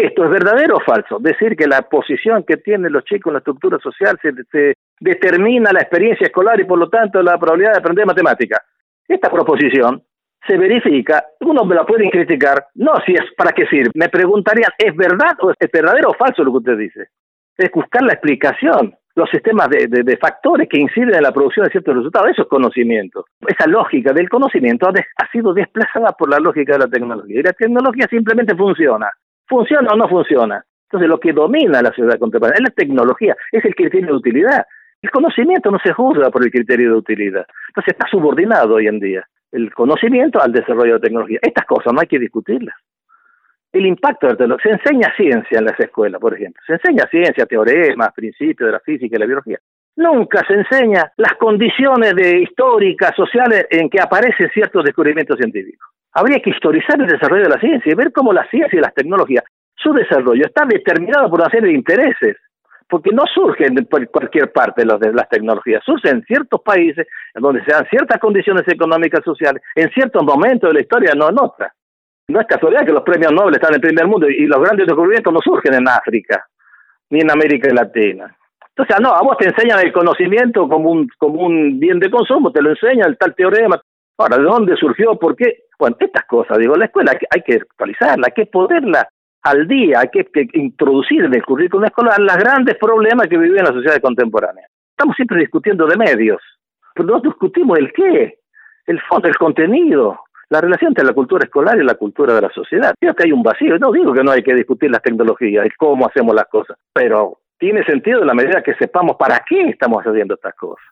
¿Esto 0.03 0.25
es 0.25 0.29
verdadero 0.29 0.75
o 0.75 0.79
falso? 0.79 1.17
Decir 1.19 1.55
que 1.55 1.65
la 1.65 1.81
posición 1.81 2.43
que 2.43 2.57
tienen 2.57 2.93
los 2.93 3.03
chicos 3.03 3.31
en 3.31 3.33
la 3.33 3.39
estructura 3.39 3.79
social 3.79 4.19
se, 4.21 4.75
determina 4.99 5.71
la 5.71 5.79
experiencia 5.79 6.27
escolar 6.27 6.59
y 6.59 6.65
por 6.65 6.77
lo 6.77 6.87
tanto 6.87 7.21
la 7.23 7.37
probabilidad 7.39 7.73
de 7.73 7.79
aprender 7.79 8.05
matemática. 8.05 8.61
Esta 9.07 9.29
proposición 9.31 10.03
se 10.45 10.55
verifica, 10.57 11.25
uno 11.39 11.65
me 11.65 11.73
la 11.73 11.83
puede 11.83 12.09
criticar, 12.11 12.67
no 12.75 12.93
si 13.05 13.13
es 13.13 13.23
para 13.35 13.51
qué 13.51 13.65
sirve. 13.65 13.89
Me 13.95 14.09
preguntarían, 14.09 14.69
¿es 14.77 14.95
verdad 14.95 15.35
o 15.41 15.49
es 15.49 15.71
verdadero 15.71 16.09
o 16.09 16.13
falso 16.13 16.43
lo 16.43 16.51
que 16.51 16.57
usted 16.57 16.77
dice? 16.77 17.07
Es 17.57 17.71
buscar 17.71 18.03
la 18.03 18.13
explicación, 18.13 18.95
los 19.15 19.29
sistemas 19.31 19.67
de, 19.69 19.87
de, 19.87 20.17
factores 20.17 20.69
que 20.69 20.79
inciden 20.79 21.15
en 21.15 21.23
la 21.23 21.31
producción 21.31 21.65
de 21.65 21.71
ciertos 21.71 21.95
resultados, 21.95 22.29
eso 22.29 22.43
es 22.43 22.47
conocimiento. 22.47 23.25
Esa 23.47 23.67
lógica 23.67 24.13
del 24.13 24.29
conocimiento 24.29 24.87
ha 24.87 25.31
sido 25.31 25.53
desplazada 25.53 26.11
por 26.11 26.29
la 26.29 26.37
lógica 26.37 26.73
de 26.73 26.79
la 26.79 26.87
tecnología. 26.87 27.39
Y 27.39 27.43
la 27.43 27.53
tecnología 27.53 28.05
simplemente 28.07 28.55
funciona. 28.55 29.09
¿Funciona 29.47 29.89
o 29.93 29.95
no 29.95 30.07
funciona? 30.07 30.63
Entonces 30.83 31.09
lo 31.09 31.19
que 31.19 31.33
domina 31.33 31.81
la 31.81 31.89
sociedad 31.89 32.19
contemporánea 32.19 32.59
es 32.59 32.69
la 32.69 32.75
tecnología, 32.75 33.35
es 33.51 33.63
el 33.65 33.75
criterio 33.75 34.07
de 34.07 34.13
utilidad. 34.13 34.65
El 35.01 35.11
conocimiento 35.11 35.69
no 35.69 35.79
se 35.83 35.93
juzga 35.93 36.29
por 36.29 36.43
el 36.43 36.51
criterio 36.51 36.91
de 36.91 36.97
utilidad. 36.97 37.45
Entonces 37.69 37.93
está 37.93 38.07
subordinado 38.09 38.75
hoy 38.75 38.87
en 38.87 38.99
día 38.99 39.27
el 39.51 39.73
conocimiento 39.73 40.41
al 40.41 40.51
desarrollo 40.51 40.95
de 40.95 40.99
tecnología. 40.99 41.39
Estas 41.41 41.65
cosas 41.65 41.93
no 41.93 42.01
hay 42.01 42.07
que 42.07 42.19
discutirlas. 42.19 42.75
El 43.71 43.85
impacto 43.85 44.27
de 44.27 44.33
la 44.33 44.37
tecnología. 44.37 44.71
Se 44.73 44.79
enseña 44.79 45.13
ciencia 45.15 45.59
en 45.59 45.65
las 45.65 45.79
escuelas, 45.79 46.19
por 46.19 46.33
ejemplo. 46.33 46.61
Se 46.65 46.73
enseña 46.73 47.05
ciencia, 47.09 47.45
teoremas, 47.45 48.13
principios 48.13 48.67
de 48.67 48.73
la 48.73 48.79
física 48.79 49.15
y 49.15 49.19
la 49.19 49.25
biología. 49.25 49.59
Nunca 49.97 50.43
se 50.47 50.53
enseña 50.53 51.11
las 51.17 51.33
condiciones 51.33 52.13
de 52.15 52.39
históricas, 52.39 53.15
sociales 53.15 53.67
en 53.69 53.89
que 53.89 53.99
aparecen 53.99 54.49
ciertos 54.51 54.83
descubrimientos 54.83 55.37
científicos. 55.37 55.89
Habría 56.17 56.39
que 56.39 56.50
historizar 56.50 57.00
el 57.00 57.05
desarrollo 57.05 57.43
de 57.43 57.50
la 57.50 57.59
ciencia 57.59 57.91
y 57.91 57.95
ver 57.95 58.12
cómo 58.12 58.33
la 58.33 58.43
ciencia 58.50 58.75
y 58.75 58.81
las 58.81 58.93
tecnologías, 58.95 59.43
su 59.75 59.93
desarrollo 59.93 60.47
está 60.47 60.65
determinado 60.65 61.29
por 61.29 61.41
una 61.41 61.50
serie 61.51 61.69
de 61.69 61.75
intereses 61.75 62.36
porque 62.89 63.12
no 63.12 63.24
surgen 63.31 63.75
por 63.86 64.09
cualquier 64.09 64.51
parte 64.51 64.81
de 64.83 65.13
las 65.13 65.29
tecnologías, 65.29 65.83
surgen 65.86 66.17
en 66.17 66.24
ciertos 66.24 66.59
países 66.62 67.05
en 67.36 67.41
donde 67.43 67.63
se 67.65 67.71
dan 67.71 67.86
ciertas 67.91 68.19
condiciones 68.19 68.63
económicas 68.67 69.24
sociales, 69.24 69.62
en 69.75 69.91
ciertos 69.91 70.24
momentos 70.24 70.71
de 70.71 70.74
la 70.74 70.81
historia, 70.81 71.13
no 71.13 71.29
en 71.29 71.36
otras. 71.39 71.71
No 72.29 72.41
es 72.41 72.47
casualidad 72.47 72.83
que 72.83 72.93
los 72.93 73.03
premios 73.03 73.31
Nobel 73.31 73.53
están 73.53 73.74
en 73.74 73.75
el 73.75 73.81
primer 73.81 74.07
mundo 74.07 74.27
y 74.27 74.47
los 74.47 74.59
grandes 74.59 74.88
descubrimientos 74.88 75.31
no 75.31 75.39
surgen 75.41 75.75
en 75.75 75.88
África 75.88 76.47
ni 77.12 77.19
en 77.19 77.29
América 77.29 77.71
Latina. 77.71 78.36
Entonces, 78.69 78.97
no, 79.01 79.13
a 79.13 79.21
vos 79.21 79.38
te 79.38 79.50
enseñan 79.50 79.86
el 79.86 79.93
conocimiento 79.93 80.67
como 80.67 80.89
un, 80.89 81.07
como 81.19 81.43
un 81.43 81.79
bien 81.79 82.00
de 82.00 82.09
consumo, 82.09 82.51
te 82.51 82.63
lo 82.63 82.71
enseñan 82.71 83.09
el 83.09 83.17
tal 83.19 83.36
teorema. 83.36 83.79
Ahora, 84.17 84.38
¿de 84.38 84.43
dónde 84.43 84.75
surgió? 84.77 85.15
¿Por 85.19 85.36
qué? 85.36 85.66
Bueno, 85.79 85.96
estas 86.00 86.25
cosas, 86.25 86.57
digo, 86.57 86.75
la 86.75 86.86
escuela 86.86 87.12
hay 87.12 87.41
que, 87.41 87.57
que 87.57 87.62
actualizarla, 87.62 88.27
hay 88.27 88.34
que 88.34 88.50
poderla 88.50 89.07
al 89.43 89.67
día, 89.67 90.00
hay 90.01 90.10
que, 90.10 90.27
introducir 90.53 91.24
en 91.24 91.34
el 91.34 91.43
currículum 91.43 91.86
escolar 91.86 92.19
los 92.19 92.38
grandes 92.38 92.75
problemas 92.77 93.27
que 93.27 93.38
vive 93.38 93.62
la 93.62 93.67
sociedad 93.67 94.01
contemporánea. 94.01 94.65
Estamos 94.91 95.15
siempre 95.15 95.39
discutiendo 95.39 95.86
de 95.86 95.96
medios, 95.96 96.41
pero 96.93 97.07
no 97.07 97.19
discutimos 97.19 97.77
el 97.77 97.93
qué, 97.93 98.39
el 98.88 99.00
fondo, 99.01 99.27
el 99.27 99.38
contenido, 99.38 100.19
la 100.50 100.62
relación 100.62 100.89
entre 100.89 101.05
la 101.05 101.13
cultura 101.13 101.46
escolar 101.46 101.77
y 101.77 101.84
la 101.84 101.96
cultura 101.96 102.34
de 102.34 102.41
la 102.41 102.50
sociedad. 102.50 102.93
Creo 103.00 103.13
que 103.13 103.24
hay 103.25 103.31
un 103.31 103.43
vacío, 103.43 103.77
no 103.77 103.91
digo 103.91 104.13
que 104.13 104.24
no 104.24 104.31
hay 104.31 104.43
que 104.43 104.55
discutir 104.55 104.89
las 104.89 105.01
tecnologías 105.01 105.65
y 105.65 105.69
cómo 105.72 106.07
hacemos 106.07 106.34
las 106.34 106.48
cosas, 106.48 106.77
pero 106.93 107.39
tiene 107.60 107.84
sentido 107.84 108.22
en 108.22 108.27
la 108.27 108.34
medida 108.34 108.63
que 108.63 108.75
sepamos 108.75 109.15
para 109.17 109.43
qué 109.48 109.69
estamos 109.69 110.03
haciendo 110.03 110.36
estas 110.36 110.55
cosas. 110.55 110.86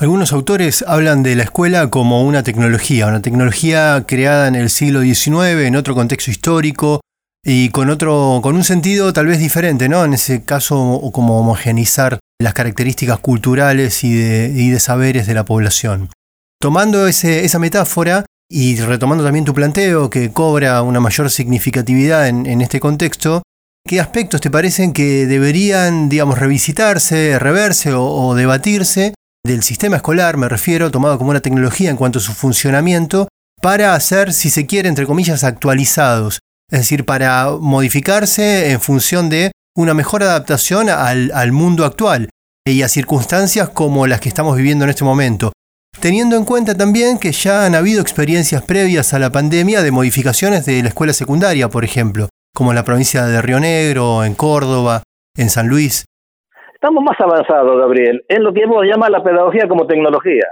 Algunos 0.00 0.32
autores 0.32 0.84
hablan 0.86 1.24
de 1.24 1.34
la 1.34 1.42
escuela 1.42 1.90
como 1.90 2.22
una 2.22 2.44
tecnología, 2.44 3.08
una 3.08 3.20
tecnología 3.20 4.04
creada 4.06 4.46
en 4.46 4.54
el 4.54 4.70
siglo 4.70 5.02
XIX, 5.02 5.66
en 5.66 5.74
otro 5.74 5.96
contexto 5.96 6.30
histórico, 6.30 7.00
y 7.44 7.70
con 7.70 7.90
otro, 7.90 8.38
con 8.40 8.54
un 8.54 8.62
sentido 8.62 9.12
tal 9.12 9.26
vez 9.26 9.40
diferente, 9.40 9.88
¿no? 9.88 10.04
En 10.04 10.12
ese 10.12 10.44
caso, 10.44 11.00
como 11.12 11.40
homogenizar 11.40 12.20
las 12.40 12.54
características 12.54 13.18
culturales 13.18 14.04
y 14.04 14.14
de, 14.14 14.52
y 14.54 14.70
de 14.70 14.78
saberes 14.78 15.26
de 15.26 15.34
la 15.34 15.44
población. 15.44 16.10
Tomando 16.60 17.08
ese, 17.08 17.44
esa 17.44 17.58
metáfora 17.58 18.24
y 18.48 18.76
retomando 18.76 19.24
también 19.24 19.44
tu 19.44 19.52
planteo, 19.52 20.10
que 20.10 20.30
cobra 20.30 20.80
una 20.82 21.00
mayor 21.00 21.28
significatividad 21.28 22.28
en, 22.28 22.60
este 22.60 22.78
contexto, 22.78 23.42
¿qué 23.84 23.98
aspectos 23.98 24.40
te 24.40 24.50
parecen 24.50 24.92
que 24.92 25.26
deberían, 25.26 26.08
digamos, 26.08 26.38
revisitarse, 26.38 27.36
reverse 27.40 27.94
o 27.94 28.36
debatirse 28.36 29.14
del 29.48 29.64
sistema 29.64 29.96
escolar, 29.96 30.36
me 30.36 30.48
refiero, 30.48 30.92
tomado 30.92 31.18
como 31.18 31.30
una 31.30 31.40
tecnología 31.40 31.90
en 31.90 31.96
cuanto 31.96 32.20
a 32.20 32.22
su 32.22 32.32
funcionamiento, 32.32 33.26
para 33.60 33.94
hacer, 33.94 34.32
si 34.32 34.50
se 34.50 34.66
quiere, 34.66 34.88
entre 34.88 35.06
comillas, 35.06 35.42
actualizados 35.42 36.38
es 36.70 36.80
decir, 36.80 37.04
para 37.04 37.50
modificarse 37.58 38.70
en 38.70 38.80
función 38.80 39.30
de 39.30 39.52
una 39.74 39.94
mejor 39.94 40.22
adaptación 40.22 40.90
al, 40.90 41.52
mundo 41.52 41.84
actual 41.84 42.28
y 42.66 42.82
a 42.82 42.88
circunstancias 42.88 43.70
como 43.70 44.06
las 44.06 44.20
que 44.20 44.28
estamos 44.28 44.56
viviendo 44.56 44.84
en 44.84 44.90
este 44.90 45.04
momento. 45.04 45.52
Teniendo 45.98 46.36
en 46.36 46.44
cuenta 46.44 46.74
también 46.74 47.18
que 47.18 47.32
ya 47.32 47.64
han 47.64 47.74
habido 47.74 48.02
experiencias 48.02 48.62
previas 48.62 49.14
a 49.14 49.18
la 49.18 49.32
pandemia 49.32 49.82
de 49.82 49.90
modificaciones 49.90 50.66
de 50.66 50.82
la 50.82 50.88
escuela 50.90 51.12
secundaria, 51.12 51.68
por 51.68 51.84
ejemplo, 51.84 52.28
como 52.54 52.70
en 52.70 52.76
la 52.76 52.84
provincia 52.84 53.24
de 53.24 53.40
Río 53.40 53.60
Negro, 53.60 54.22
en 54.24 54.34
Córdoba, 54.34 55.02
en 55.36 55.48
San 55.48 55.68
Luis. 55.68 56.04
Estamos 56.80 57.02
más 57.02 57.20
avanzados, 57.20 57.76
Gabriel, 57.76 58.24
en 58.28 58.44
lo 58.44 58.52
que 58.52 58.62
hemos 58.62 58.84
llamado 58.84 59.10
la 59.10 59.22
pedagogía 59.24 59.66
como 59.66 59.86
tecnología 59.86 60.46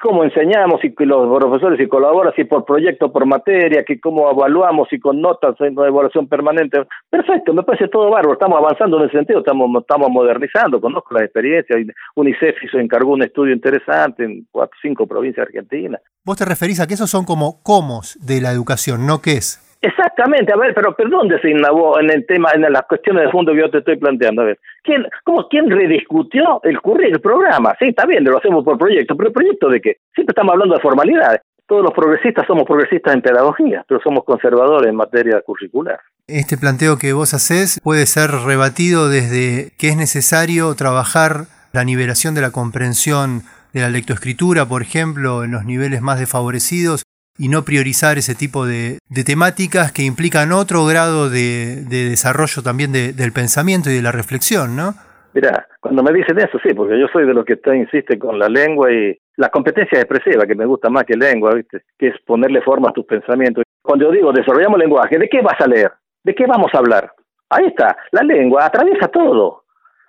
cómo 0.00 0.24
enseñamos 0.24 0.80
y 0.82 0.92
los 1.04 1.38
profesores 1.38 1.80
y 1.80 1.88
colaboran, 1.88 2.32
si 2.34 2.44
por 2.44 2.64
proyecto, 2.64 3.12
por 3.12 3.26
materia, 3.26 3.84
que 3.84 4.00
cómo 4.00 4.30
evaluamos 4.30 4.88
y 4.92 4.98
con 4.98 5.20
notas 5.20 5.54
en 5.60 5.72
evaluación 5.72 6.28
permanente. 6.28 6.84
Perfecto, 7.08 7.52
me 7.54 7.62
parece 7.62 7.88
todo 7.88 8.10
bárbaro, 8.10 8.34
estamos 8.34 8.58
avanzando 8.58 8.98
en 8.98 9.06
ese 9.06 9.18
sentido, 9.18 9.40
estamos, 9.40 9.70
estamos 9.80 10.10
modernizando, 10.10 10.80
conozco 10.80 11.14
las 11.14 11.24
experiencias. 11.24 11.78
UNICEF 12.16 12.56
hizo, 12.64 12.78
encargó 12.78 13.12
un 13.12 13.22
estudio 13.22 13.54
interesante 13.54 14.24
en 14.24 14.46
cuatro, 14.50 14.76
cinco 14.82 15.06
provincias 15.06 15.46
argentinas. 15.46 16.00
Vos 16.24 16.36
te 16.36 16.44
referís 16.44 16.80
a 16.80 16.86
que 16.86 16.94
esos 16.94 17.10
son 17.10 17.24
como 17.24 17.62
comos 17.62 18.18
de 18.20 18.40
la 18.40 18.50
educación, 18.50 19.06
¿no 19.06 19.20
qué 19.20 19.32
es? 19.32 19.63
Exactamente, 19.84 20.50
a 20.50 20.56
ver, 20.56 20.72
pero, 20.74 20.94
pero 20.96 21.10
¿dónde 21.10 21.38
se 21.40 21.50
innovó 21.50 22.00
en 22.00 22.08
el 22.10 22.24
tema, 22.24 22.50
en 22.54 22.62
las 22.62 22.86
cuestiones 22.88 23.24
de 23.24 23.30
fondo 23.30 23.52
que 23.52 23.60
yo 23.60 23.70
te 23.70 23.78
estoy 23.78 23.96
planteando? 23.96 24.40
A 24.40 24.46
ver, 24.46 24.58
¿quién, 24.82 25.06
cómo, 25.24 25.46
quién 25.46 25.70
rediscutió 25.70 26.60
el 26.62 26.80
currículum, 26.80 27.14
el 27.16 27.20
programa? 27.20 27.74
Sí, 27.78 27.88
está 27.88 28.06
bien, 28.06 28.24
lo 28.24 28.38
hacemos 28.38 28.64
por 28.64 28.78
proyecto, 28.78 29.14
pero 29.14 29.28
¿el 29.28 29.34
proyecto 29.34 29.68
de 29.68 29.82
qué? 29.82 29.96
Siempre 30.14 30.32
estamos 30.32 30.54
hablando 30.54 30.74
de 30.74 30.80
formalidades. 30.80 31.42
Todos 31.66 31.82
los 31.82 31.92
progresistas 31.92 32.46
somos 32.46 32.64
progresistas 32.64 33.12
en 33.12 33.20
pedagogía, 33.20 33.84
pero 33.86 34.00
somos 34.00 34.24
conservadores 34.24 34.88
en 34.88 34.96
materia 34.96 35.42
curricular. 35.42 36.00
Este 36.28 36.56
planteo 36.56 36.96
que 36.96 37.12
vos 37.12 37.34
hacés 37.34 37.78
puede 37.82 38.06
ser 38.06 38.30
rebatido 38.30 39.10
desde 39.10 39.72
que 39.78 39.88
es 39.88 39.96
necesario 39.98 40.74
trabajar 40.76 41.44
la 41.74 41.84
nivelación 41.84 42.34
de 42.34 42.40
la 42.40 42.52
comprensión 42.52 43.42
de 43.74 43.82
la 43.82 43.90
lectoescritura, 43.90 44.64
por 44.64 44.80
ejemplo, 44.80 45.44
en 45.44 45.50
los 45.50 45.66
niveles 45.66 46.00
más 46.00 46.18
desfavorecidos, 46.18 47.02
y 47.38 47.48
no 47.48 47.64
priorizar 47.64 48.18
ese 48.18 48.34
tipo 48.34 48.66
de, 48.66 48.98
temáticas 49.24 49.92
que 49.92 50.02
implican 50.02 50.52
otro 50.52 50.84
grado 50.84 51.30
de, 51.30 51.84
desarrollo 51.88 52.62
también 52.62 52.92
del 52.92 53.32
pensamiento 53.32 53.90
y 53.90 53.94
de 53.94 54.02
la 54.02 54.12
reflexión, 54.12 54.76
¿no? 54.76 54.94
Mira, 55.34 55.66
cuando 55.80 56.04
me 56.04 56.12
dicen 56.12 56.38
eso, 56.38 56.58
sí, 56.62 56.72
porque 56.74 56.98
yo 56.98 57.08
soy 57.12 57.26
de 57.26 57.34
los 57.34 57.44
que 57.44 57.54
está, 57.54 57.74
insiste 57.74 58.18
con 58.20 58.38
la 58.38 58.48
lengua 58.48 58.92
y 58.92 59.18
la 59.36 59.48
competencia 59.48 59.98
expresiva, 59.98 60.46
que 60.46 60.54
me 60.54 60.64
gusta 60.64 60.88
más 60.90 61.02
que 61.02 61.16
lengua, 61.16 61.54
¿viste? 61.54 61.82
que 61.98 62.08
es 62.08 62.14
ponerle 62.24 62.62
forma 62.62 62.90
a 62.90 62.92
tus 62.92 63.04
pensamientos. 63.04 63.64
Cuando 63.82 64.06
yo 64.06 64.12
digo 64.12 64.32
desarrollamos 64.32 64.78
lenguaje, 64.78 65.18
¿de 65.18 65.28
qué 65.28 65.40
vas 65.42 65.60
a 65.60 65.66
leer? 65.66 65.90
¿De 66.22 66.36
qué 66.36 66.46
vamos 66.46 66.70
a 66.72 66.78
hablar? 66.78 67.10
Ahí 67.50 67.66
está, 67.66 67.96
la 68.12 68.22
lengua 68.22 68.64
atraviesa 68.64 69.08
todo. 69.08 69.64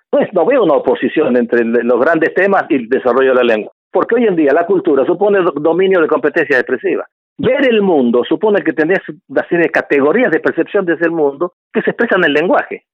Pues 0.08 0.32
no 0.32 0.46
veo 0.46 0.62
una 0.62 0.74
oposición 0.74 1.36
entre 1.36 1.64
los 1.64 2.00
grandes 2.00 2.32
temas 2.32 2.64
y 2.68 2.76
el 2.76 2.88
desarrollo 2.88 3.30
de 3.30 3.44
la 3.44 3.54
lengua, 3.54 3.72
porque 3.90 4.14
hoy 4.14 4.26
en 4.26 4.36
día 4.36 4.52
la 4.52 4.64
cultura 4.64 5.04
supone 5.04 5.40
dominio 5.56 6.00
de 6.00 6.06
competencia 6.06 6.56
expresiva. 6.56 7.04
Ver 7.38 7.68
el 7.68 7.82
mundo 7.82 8.24
supone 8.24 8.62
que 8.62 8.72
tenés 8.72 9.00
de 9.28 9.70
categorías 9.70 10.30
de 10.30 10.40
percepción 10.40 10.86
de 10.86 10.94
ese 10.94 11.10
mundo 11.10 11.54
que 11.72 11.82
se 11.82 11.90
expresan 11.90 12.20
en 12.20 12.26
el 12.26 12.32
lenguaje. 12.32 12.86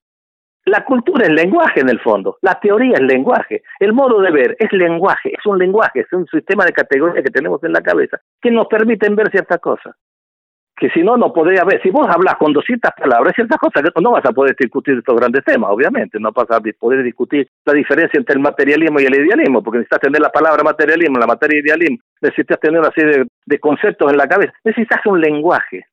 La 0.64 0.84
cultura 0.84 1.26
es 1.26 1.32
lenguaje 1.32 1.80
en 1.80 1.88
el 1.88 1.99
fondo, 2.00 2.38
la 2.40 2.58
teoría 2.61 2.94
es 2.94 3.02
lenguaje, 3.02 3.62
el 3.80 3.92
modo 3.92 4.20
de 4.20 4.30
ver 4.30 4.56
es 4.61 4.72
lenguaje, 4.72 5.32
es 5.37 5.44
un 5.44 5.58
lenguaje, 5.58 6.00
es 6.00 6.12
un 6.12 6.25
sistema 6.26 6.64
de 6.64 6.72
categorías 6.72 7.25
que 7.25 7.32
tenemos 7.32 7.62
en 7.64 7.72
la 7.72 7.80
cabeza 7.80 8.20
que 8.40 8.50
nos 8.50 8.66
permiten 8.66 9.16
ver 9.16 9.28
ciertas 9.30 9.58
cosas. 9.58 9.96
Que 10.82 10.90
si 10.90 11.00
no, 11.00 11.16
no 11.16 11.32
podría 11.32 11.62
ver. 11.62 11.80
Si 11.80 11.90
vos 11.90 12.08
hablas 12.08 12.34
con 12.38 12.52
200 12.52 12.90
palabras, 12.98 13.34
ciertas 13.36 13.56
cosas, 13.56 13.84
no 14.02 14.10
vas 14.10 14.26
a 14.26 14.32
poder 14.32 14.56
discutir 14.58 14.98
estos 14.98 15.14
grandes 15.14 15.44
temas, 15.44 15.70
obviamente. 15.70 16.18
No 16.18 16.32
vas 16.32 16.50
a 16.50 16.60
poder 16.80 17.04
discutir 17.04 17.46
la 17.64 17.72
diferencia 17.72 18.18
entre 18.18 18.34
el 18.34 18.40
materialismo 18.40 18.98
y 18.98 19.04
el 19.04 19.14
idealismo, 19.14 19.62
porque 19.62 19.78
necesitas 19.78 20.00
tener 20.00 20.20
la 20.20 20.30
palabra 20.30 20.64
materialismo, 20.64 21.20
la 21.20 21.28
materia 21.28 21.60
idealismo, 21.60 21.98
necesitas 22.20 22.58
tener 22.58 22.80
una 22.80 22.90
serie 22.90 23.26
de, 23.46 23.58
conceptos 23.60 24.10
en 24.10 24.16
la 24.18 24.26
cabeza. 24.26 24.52
Necesitas 24.64 25.06
un 25.06 25.20
lenguaje. 25.20 25.86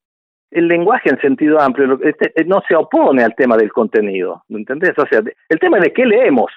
El 0.49 0.67
lenguaje 0.67 1.11
en 1.11 1.21
sentido 1.21 1.61
amplio 1.61 1.99
este, 2.01 2.31
eh, 2.35 2.45
no 2.45 2.63
se 2.67 2.75
opone 2.75 3.23
al 3.23 3.35
tema 3.35 3.57
del 3.57 3.71
contenido, 3.71 4.41
¿me 4.47 4.57
entendés? 4.57 4.97
O 4.97 5.05
sea, 5.05 5.21
el 5.49 5.59
tema 5.59 5.77
de 5.77 5.93
qué 5.93 6.03
leemos, 6.03 6.51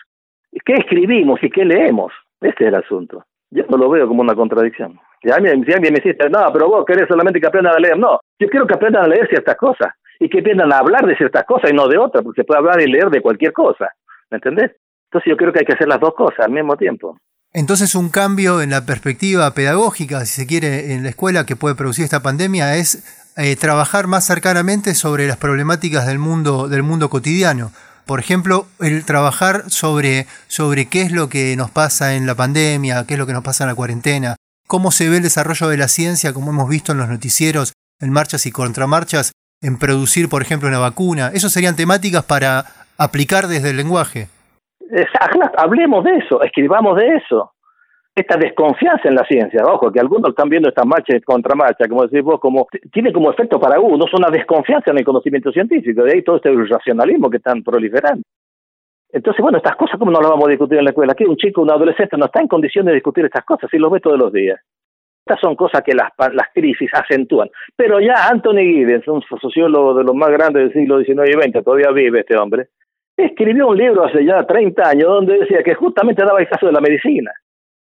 qué 0.64 0.72
escribimos 0.72 1.38
y 1.42 1.50
qué 1.50 1.66
leemos. 1.66 2.14
Ese 2.40 2.64
es 2.64 2.68
el 2.68 2.76
asunto. 2.76 3.26
Yo 3.50 3.64
no 3.68 3.76
lo 3.76 3.90
veo 3.90 4.08
como 4.08 4.22
una 4.22 4.34
contradicción. 4.34 4.98
Si 5.22 5.30
alguien, 5.30 5.60
me 5.60 5.90
dice, 5.90 6.16
no, 6.30 6.52
pero 6.52 6.68
vos 6.68 6.84
querés 6.84 7.06
solamente 7.06 7.40
que 7.40 7.46
aprendan 7.46 7.76
a 7.76 7.78
leer. 7.78 7.96
No, 7.96 8.18
yo 8.38 8.48
quiero 8.48 8.66
que 8.66 8.74
aprendan 8.74 9.04
a 9.04 9.08
leer 9.08 9.28
ciertas 9.28 9.56
cosas 9.56 9.92
y 10.18 10.28
que 10.28 10.40
aprendan 10.40 10.72
a 10.72 10.78
hablar 10.78 11.06
de 11.06 11.16
ciertas 11.16 11.44
cosas 11.44 11.70
y 11.70 11.74
no 11.74 11.86
de 11.86 11.96
otras, 11.96 12.24
porque 12.24 12.42
se 12.42 12.44
puede 12.44 12.58
hablar 12.58 12.80
y 12.80 12.90
leer 12.90 13.08
de 13.08 13.22
cualquier 13.22 13.52
cosa. 13.52 13.90
¿Me 14.30 14.38
entendés? 14.38 14.72
Entonces 15.06 15.30
yo 15.30 15.36
creo 15.36 15.52
que 15.52 15.60
hay 15.60 15.64
que 15.64 15.74
hacer 15.74 15.88
las 15.88 16.00
dos 16.00 16.14
cosas 16.14 16.40
al 16.40 16.52
mismo 16.52 16.76
tiempo. 16.76 17.16
Entonces 17.52 17.94
un 17.94 18.08
cambio 18.08 18.62
en 18.62 18.70
la 18.70 18.86
perspectiva 18.86 19.52
pedagógica, 19.52 20.20
si 20.20 20.40
se 20.40 20.46
quiere, 20.46 20.94
en 20.94 21.02
la 21.02 21.10
escuela 21.10 21.44
que 21.44 21.54
puede 21.54 21.74
producir 21.74 22.04
esta 22.04 22.22
pandemia 22.22 22.76
es 22.76 23.30
eh, 23.36 23.56
trabajar 23.56 24.06
más 24.06 24.26
cercanamente 24.26 24.94
sobre 24.94 25.28
las 25.28 25.36
problemáticas 25.36 26.06
del 26.06 26.18
mundo, 26.18 26.68
del 26.68 26.82
mundo 26.82 27.10
cotidiano. 27.10 27.70
Por 28.06 28.18
ejemplo, 28.20 28.66
el 28.80 29.04
trabajar 29.04 29.70
sobre, 29.70 30.26
sobre 30.48 30.86
qué 30.86 31.02
es 31.02 31.12
lo 31.12 31.28
que 31.28 31.54
nos 31.56 31.70
pasa 31.70 32.14
en 32.14 32.26
la 32.26 32.34
pandemia, 32.34 33.04
qué 33.06 33.14
es 33.14 33.18
lo 33.18 33.26
que 33.26 33.32
nos 33.32 33.44
pasa 33.44 33.64
en 33.64 33.68
la 33.68 33.76
cuarentena, 33.76 34.36
cómo 34.72 34.90
se 34.90 35.10
ve 35.10 35.18
el 35.18 35.22
desarrollo 35.22 35.68
de 35.68 35.76
la 35.76 35.86
ciencia, 35.86 36.32
como 36.32 36.50
hemos 36.50 36.66
visto 36.66 36.92
en 36.92 36.98
los 36.98 37.06
noticieros, 37.06 37.74
en 38.00 38.10
marchas 38.10 38.46
y 38.46 38.50
contramarchas, 38.50 39.32
en 39.60 39.78
producir, 39.78 40.30
por 40.30 40.40
ejemplo, 40.40 40.66
una 40.66 40.78
vacuna. 40.78 41.28
Esas 41.34 41.52
serían 41.52 41.76
temáticas 41.76 42.24
para 42.24 42.64
aplicar 42.96 43.48
desde 43.48 43.68
el 43.68 43.76
lenguaje. 43.76 44.28
Hablemos 45.58 46.04
de 46.04 46.16
eso, 46.16 46.42
escribamos 46.42 46.96
de 46.96 47.16
eso. 47.16 47.52
Esta 48.14 48.38
desconfianza 48.38 49.10
en 49.10 49.16
la 49.16 49.26
ciencia, 49.26 49.60
ojo, 49.66 49.92
que 49.92 50.00
algunos 50.00 50.30
están 50.30 50.48
viendo 50.48 50.70
esta 50.70 50.86
marcha 50.86 51.14
y 51.14 51.20
contramarcha, 51.20 51.86
como 51.86 52.06
decís 52.06 52.22
vos, 52.24 52.40
como 52.40 52.66
tiene 52.94 53.12
como 53.12 53.30
efecto 53.30 53.60
para 53.60 53.78
uno 53.78 54.06
una 54.16 54.30
desconfianza 54.30 54.90
en 54.90 54.98
el 55.00 55.04
conocimiento 55.04 55.52
científico, 55.52 56.02
de 56.04 56.14
ahí 56.14 56.22
todo 56.22 56.36
este 56.36 56.50
racionalismo 56.50 57.28
que 57.28 57.36
están 57.36 57.62
proliferando. 57.62 58.22
Entonces, 59.12 59.42
bueno, 59.42 59.58
estas 59.58 59.76
cosas, 59.76 59.98
¿cómo 59.98 60.10
no 60.10 60.20
las 60.20 60.30
vamos 60.30 60.46
a 60.46 60.50
discutir 60.50 60.78
en 60.78 60.84
la 60.84 60.90
escuela? 60.90 61.12
Aquí 61.12 61.24
un 61.24 61.36
chico, 61.36 61.60
un 61.60 61.70
adolescente 61.70 62.16
no 62.16 62.24
está 62.24 62.40
en 62.40 62.48
condiciones 62.48 62.92
de 62.92 62.94
discutir 62.94 63.26
estas 63.26 63.44
cosas, 63.44 63.68
y 63.72 63.78
lo 63.78 63.90
ve 63.90 64.00
todos 64.00 64.18
los 64.18 64.32
días. 64.32 64.58
Estas 65.24 65.38
son 65.40 65.54
cosas 65.54 65.82
que 65.82 65.94
las, 65.94 66.10
las 66.32 66.48
crisis 66.52 66.90
acentúan. 66.92 67.48
Pero 67.76 68.00
ya 68.00 68.28
Anthony 68.28 68.64
Giddens, 68.64 69.06
un 69.06 69.22
sociólogo 69.22 69.94
de 69.94 70.04
los 70.04 70.14
más 70.14 70.30
grandes 70.30 70.64
del 70.64 70.72
siglo 70.72 70.98
XIX 71.00 71.28
y 71.28 71.50
XX, 71.50 71.62
todavía 71.62 71.90
vive 71.90 72.20
este 72.20 72.36
hombre, 72.36 72.68
escribió 73.16 73.68
un 73.68 73.76
libro 73.76 74.04
hace 74.04 74.24
ya 74.24 74.44
30 74.44 74.88
años 74.88 75.08
donde 75.08 75.40
decía 75.40 75.62
que 75.62 75.74
justamente 75.74 76.24
daba 76.24 76.40
el 76.40 76.48
caso 76.48 76.66
de 76.66 76.72
la 76.72 76.80
medicina, 76.80 77.30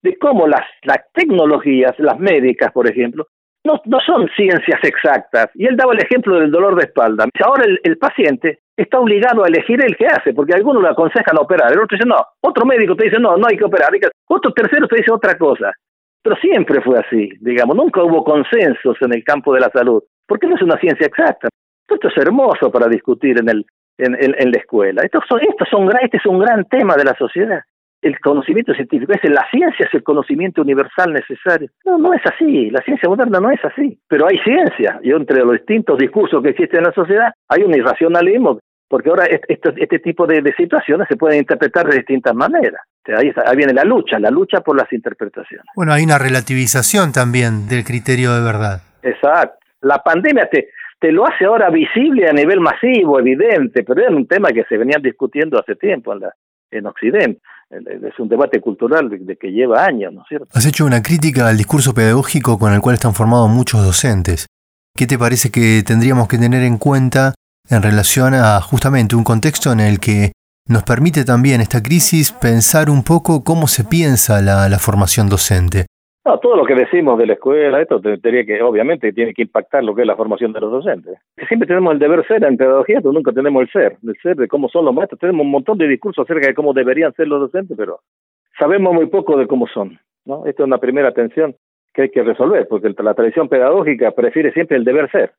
de 0.03 0.17
cómo 0.17 0.47
las, 0.47 0.65
las 0.83 1.11
tecnologías, 1.11 1.97
las 1.97 2.19
médicas, 2.19 2.71
por 2.71 2.87
ejemplo, 2.87 3.27
no, 3.65 3.81
no 3.85 3.99
son 3.99 4.29
ciencias 4.35 4.79
exactas. 4.83 5.49
Y 5.55 5.65
él 5.65 5.75
daba 5.75 5.93
el 5.93 6.03
ejemplo 6.03 6.39
del 6.39 6.51
dolor 6.51 6.75
de 6.75 6.83
espalda. 6.83 7.25
Ahora 7.43 7.65
el, 7.65 7.79
el 7.83 7.97
paciente 7.97 8.59
está 8.77 8.99
obligado 8.99 9.43
a 9.43 9.47
elegir 9.47 9.83
el 9.83 9.95
que 9.95 10.07
hace, 10.07 10.33
porque 10.33 10.53
algunos 10.53 10.83
le 10.83 10.89
aconsejan 10.89 11.37
operar, 11.39 11.71
el 11.71 11.79
otro 11.79 11.97
dice 11.97 12.07
no, 12.07 12.17
otro 12.41 12.65
médico 12.65 12.95
te 12.95 13.05
dice 13.05 13.19
no, 13.19 13.37
no 13.37 13.47
hay 13.47 13.57
que 13.57 13.65
operar, 13.65 13.89
otro 14.27 14.51
tercero 14.51 14.87
te 14.87 14.97
dice 14.97 15.11
otra 15.11 15.37
cosa. 15.37 15.71
Pero 16.21 16.35
siempre 16.37 16.81
fue 16.81 16.97
así, 16.97 17.29
digamos, 17.39 17.75
nunca 17.75 18.01
hubo 18.03 18.23
consensos 18.23 18.97
en 19.01 19.13
el 19.13 19.23
campo 19.23 19.53
de 19.53 19.59
la 19.59 19.69
salud, 19.69 20.01
porque 20.27 20.47
no 20.47 20.55
es 20.55 20.61
una 20.63 20.77
ciencia 20.79 21.05
exacta. 21.05 21.47
Esto 21.87 22.07
es 22.07 22.17
hermoso 22.17 22.71
para 22.71 22.87
discutir 22.87 23.39
en 23.39 23.47
el, 23.47 23.65
en, 23.97 24.51
la 24.51 24.57
escuela. 24.57 25.03
Estos 25.03 25.23
son, 25.29 25.39
estos 25.41 25.67
son, 25.69 25.87
este 26.01 26.17
es 26.17 26.25
un 26.25 26.39
gran 26.39 26.65
tema 26.65 26.95
de 26.95 27.03
la 27.03 27.15
sociedad. 27.15 27.61
El 28.05 28.19
conocimiento 28.19 28.71
científico, 28.75 29.13
es 29.13 29.29
la 29.31 29.47
ciencia 29.49 29.87
es 29.87 29.93
el 29.95 30.03
conocimiento 30.03 30.61
universal 30.61 31.11
necesario. 31.11 31.69
No, 31.85 31.97
no 31.97 32.13
es 32.13 32.21
así, 32.23 32.69
la 32.69 32.81
ciencia 32.81 33.09
moderna 33.09 33.39
no 33.39 33.49
es 33.49 33.59
así, 33.65 33.99
pero 34.07 34.27
hay 34.27 34.37
ciencia, 34.43 34.99
y 35.01 35.11
entre 35.11 35.39
los 35.43 35.53
distintos 35.53 35.97
discursos 35.97 36.43
que 36.43 36.49
existen 36.49 36.81
en 36.81 36.85
la 36.85 36.93
sociedad 36.93 37.33
hay 37.49 37.63
un 37.63 37.73
irracionalismo, 37.73 38.59
porque 38.87 39.09
ahora 39.09 39.25
este, 39.25 39.57
este 39.77 39.97
tipo 39.97 40.27
de, 40.27 40.53
situaciones 40.55 41.07
se 41.09 41.17
pueden 41.17 41.39
interpretar 41.39 41.87
de 41.87 41.97
distintas 41.97 42.35
maneras. 42.35 42.81
Ahí, 43.07 43.33
ahí 43.43 43.55
viene 43.57 43.73
la 43.73 43.83
lucha, 43.83 44.19
la 44.19 44.29
lucha 44.29 44.61
por 44.61 44.77
las 44.77 44.93
interpretaciones. 44.93 45.65
Bueno, 45.75 45.91
hay 45.91 46.03
una 46.03 46.19
relativización 46.19 47.11
también 47.11 47.67
del 47.67 47.83
criterio 47.83 48.35
de 48.35 48.43
verdad. 48.43 48.81
Exacto. 49.01 49.57
La 49.81 49.97
pandemia 49.97 50.47
te, 50.47 50.69
te 50.99 51.11
lo 51.11 51.25
hace 51.27 51.45
ahora 51.45 51.71
visible 51.71 52.29
a 52.29 52.33
nivel 52.33 52.59
masivo, 52.59 53.19
evidente, 53.19 53.83
pero 53.83 54.01
era 54.01 54.15
un 54.15 54.27
tema 54.27 54.49
que 54.49 54.63
se 54.65 54.77
venía 54.77 54.97
discutiendo 55.01 55.59
hace 55.59 55.75
tiempo 55.75 56.13
en, 56.13 56.19
la, 56.21 56.33
en 56.71 56.85
Occidente. 56.85 57.41
Es 57.69 58.19
un 58.19 58.29
debate 58.29 58.61
cultural 58.61 59.09
de, 59.09 59.37
que 59.37 59.47
lleva 59.47 59.83
años, 59.83 60.13
¿no 60.13 60.21
es 60.21 60.27
cierto? 60.27 60.47
Has 60.53 60.65
hecho 60.65 60.85
una 60.85 61.01
crítica 61.01 61.47
al 61.47 61.57
discurso 61.57 61.93
pedagógico 61.93 62.59
con 62.59 62.73
el 62.73 62.81
cual 62.81 62.95
están 62.95 63.13
formados 63.13 63.49
muchos 63.49 63.83
docentes. 63.83 64.47
¿Qué 64.95 65.07
te 65.07 65.17
parece 65.17 65.49
que 65.49 65.83
tendríamos 65.85 66.27
que 66.27 66.37
tener 66.37 66.63
en 66.63 66.77
cuenta 66.77 67.33
en 67.69 67.81
relación 67.81 68.33
a 68.33 68.61
justamente 68.61 69.15
un 69.15 69.23
contexto 69.23 69.71
en 69.71 69.79
el 69.79 69.99
que 69.99 70.31
nos 70.67 70.83
permite 70.83 71.25
también 71.25 71.59
esta 71.59 71.81
crisis 71.83 72.31
pensar 72.31 72.89
un 72.89 73.03
poco 73.03 73.43
cómo 73.43 73.67
se 73.67 73.83
piensa 73.83 74.41
la, 74.41 74.69
la 74.69 74.79
formación 74.79 75.27
docente? 75.27 75.87
No, 76.25 76.39
todo 76.39 76.55
lo 76.55 76.65
que 76.65 76.73
decimos 76.73 77.19
de 77.19 77.27
la 77.27 77.33
escuela, 77.33 77.79
esto 77.79 78.01
tendría 78.01 78.43
que, 78.43 78.59
obviamente, 78.63 79.13
tiene 79.13 79.31
que 79.31 79.43
impactar 79.43 79.83
lo 79.83 79.93
que 79.93 80.01
es 80.01 80.07
la 80.07 80.15
formación 80.15 80.53
de 80.53 80.59
los 80.59 80.71
docentes. 80.71 81.19
Siempre 81.47 81.67
tenemos 81.67 81.93
el 81.93 81.99
deber 81.99 82.25
ser 82.25 82.43
en 82.43 82.57
pedagogía, 82.57 82.99
pero 82.99 83.13
nunca 83.13 83.31
tenemos 83.31 83.61
el 83.61 83.69
ser, 83.69 83.97
el 84.01 84.17
ser 84.23 84.35
de 84.35 84.47
cómo 84.47 84.67
son 84.67 84.85
los 84.85 84.95
maestros. 84.95 85.19
Tenemos 85.19 85.45
un 85.45 85.51
montón 85.51 85.77
de 85.77 85.87
discursos 85.87 86.23
acerca 86.23 86.47
de 86.47 86.55
cómo 86.55 86.73
deberían 86.73 87.13
ser 87.13 87.27
los 87.27 87.41
docentes, 87.41 87.77
pero 87.77 87.99
sabemos 88.57 88.91
muy 88.91 89.05
poco 89.05 89.37
de 89.37 89.45
cómo 89.45 89.67
son. 89.67 89.99
¿no? 90.25 90.47
Esta 90.47 90.63
es 90.63 90.67
una 90.67 90.79
primera 90.79 91.11
tensión 91.11 91.55
que 91.93 92.03
hay 92.03 92.09
que 92.09 92.23
resolver, 92.23 92.67
porque 92.67 92.91
la 92.97 93.13
tradición 93.13 93.47
pedagógica 93.47 94.09
prefiere 94.09 94.51
siempre 94.51 94.77
el 94.77 94.83
deber 94.83 95.11
ser. 95.11 95.33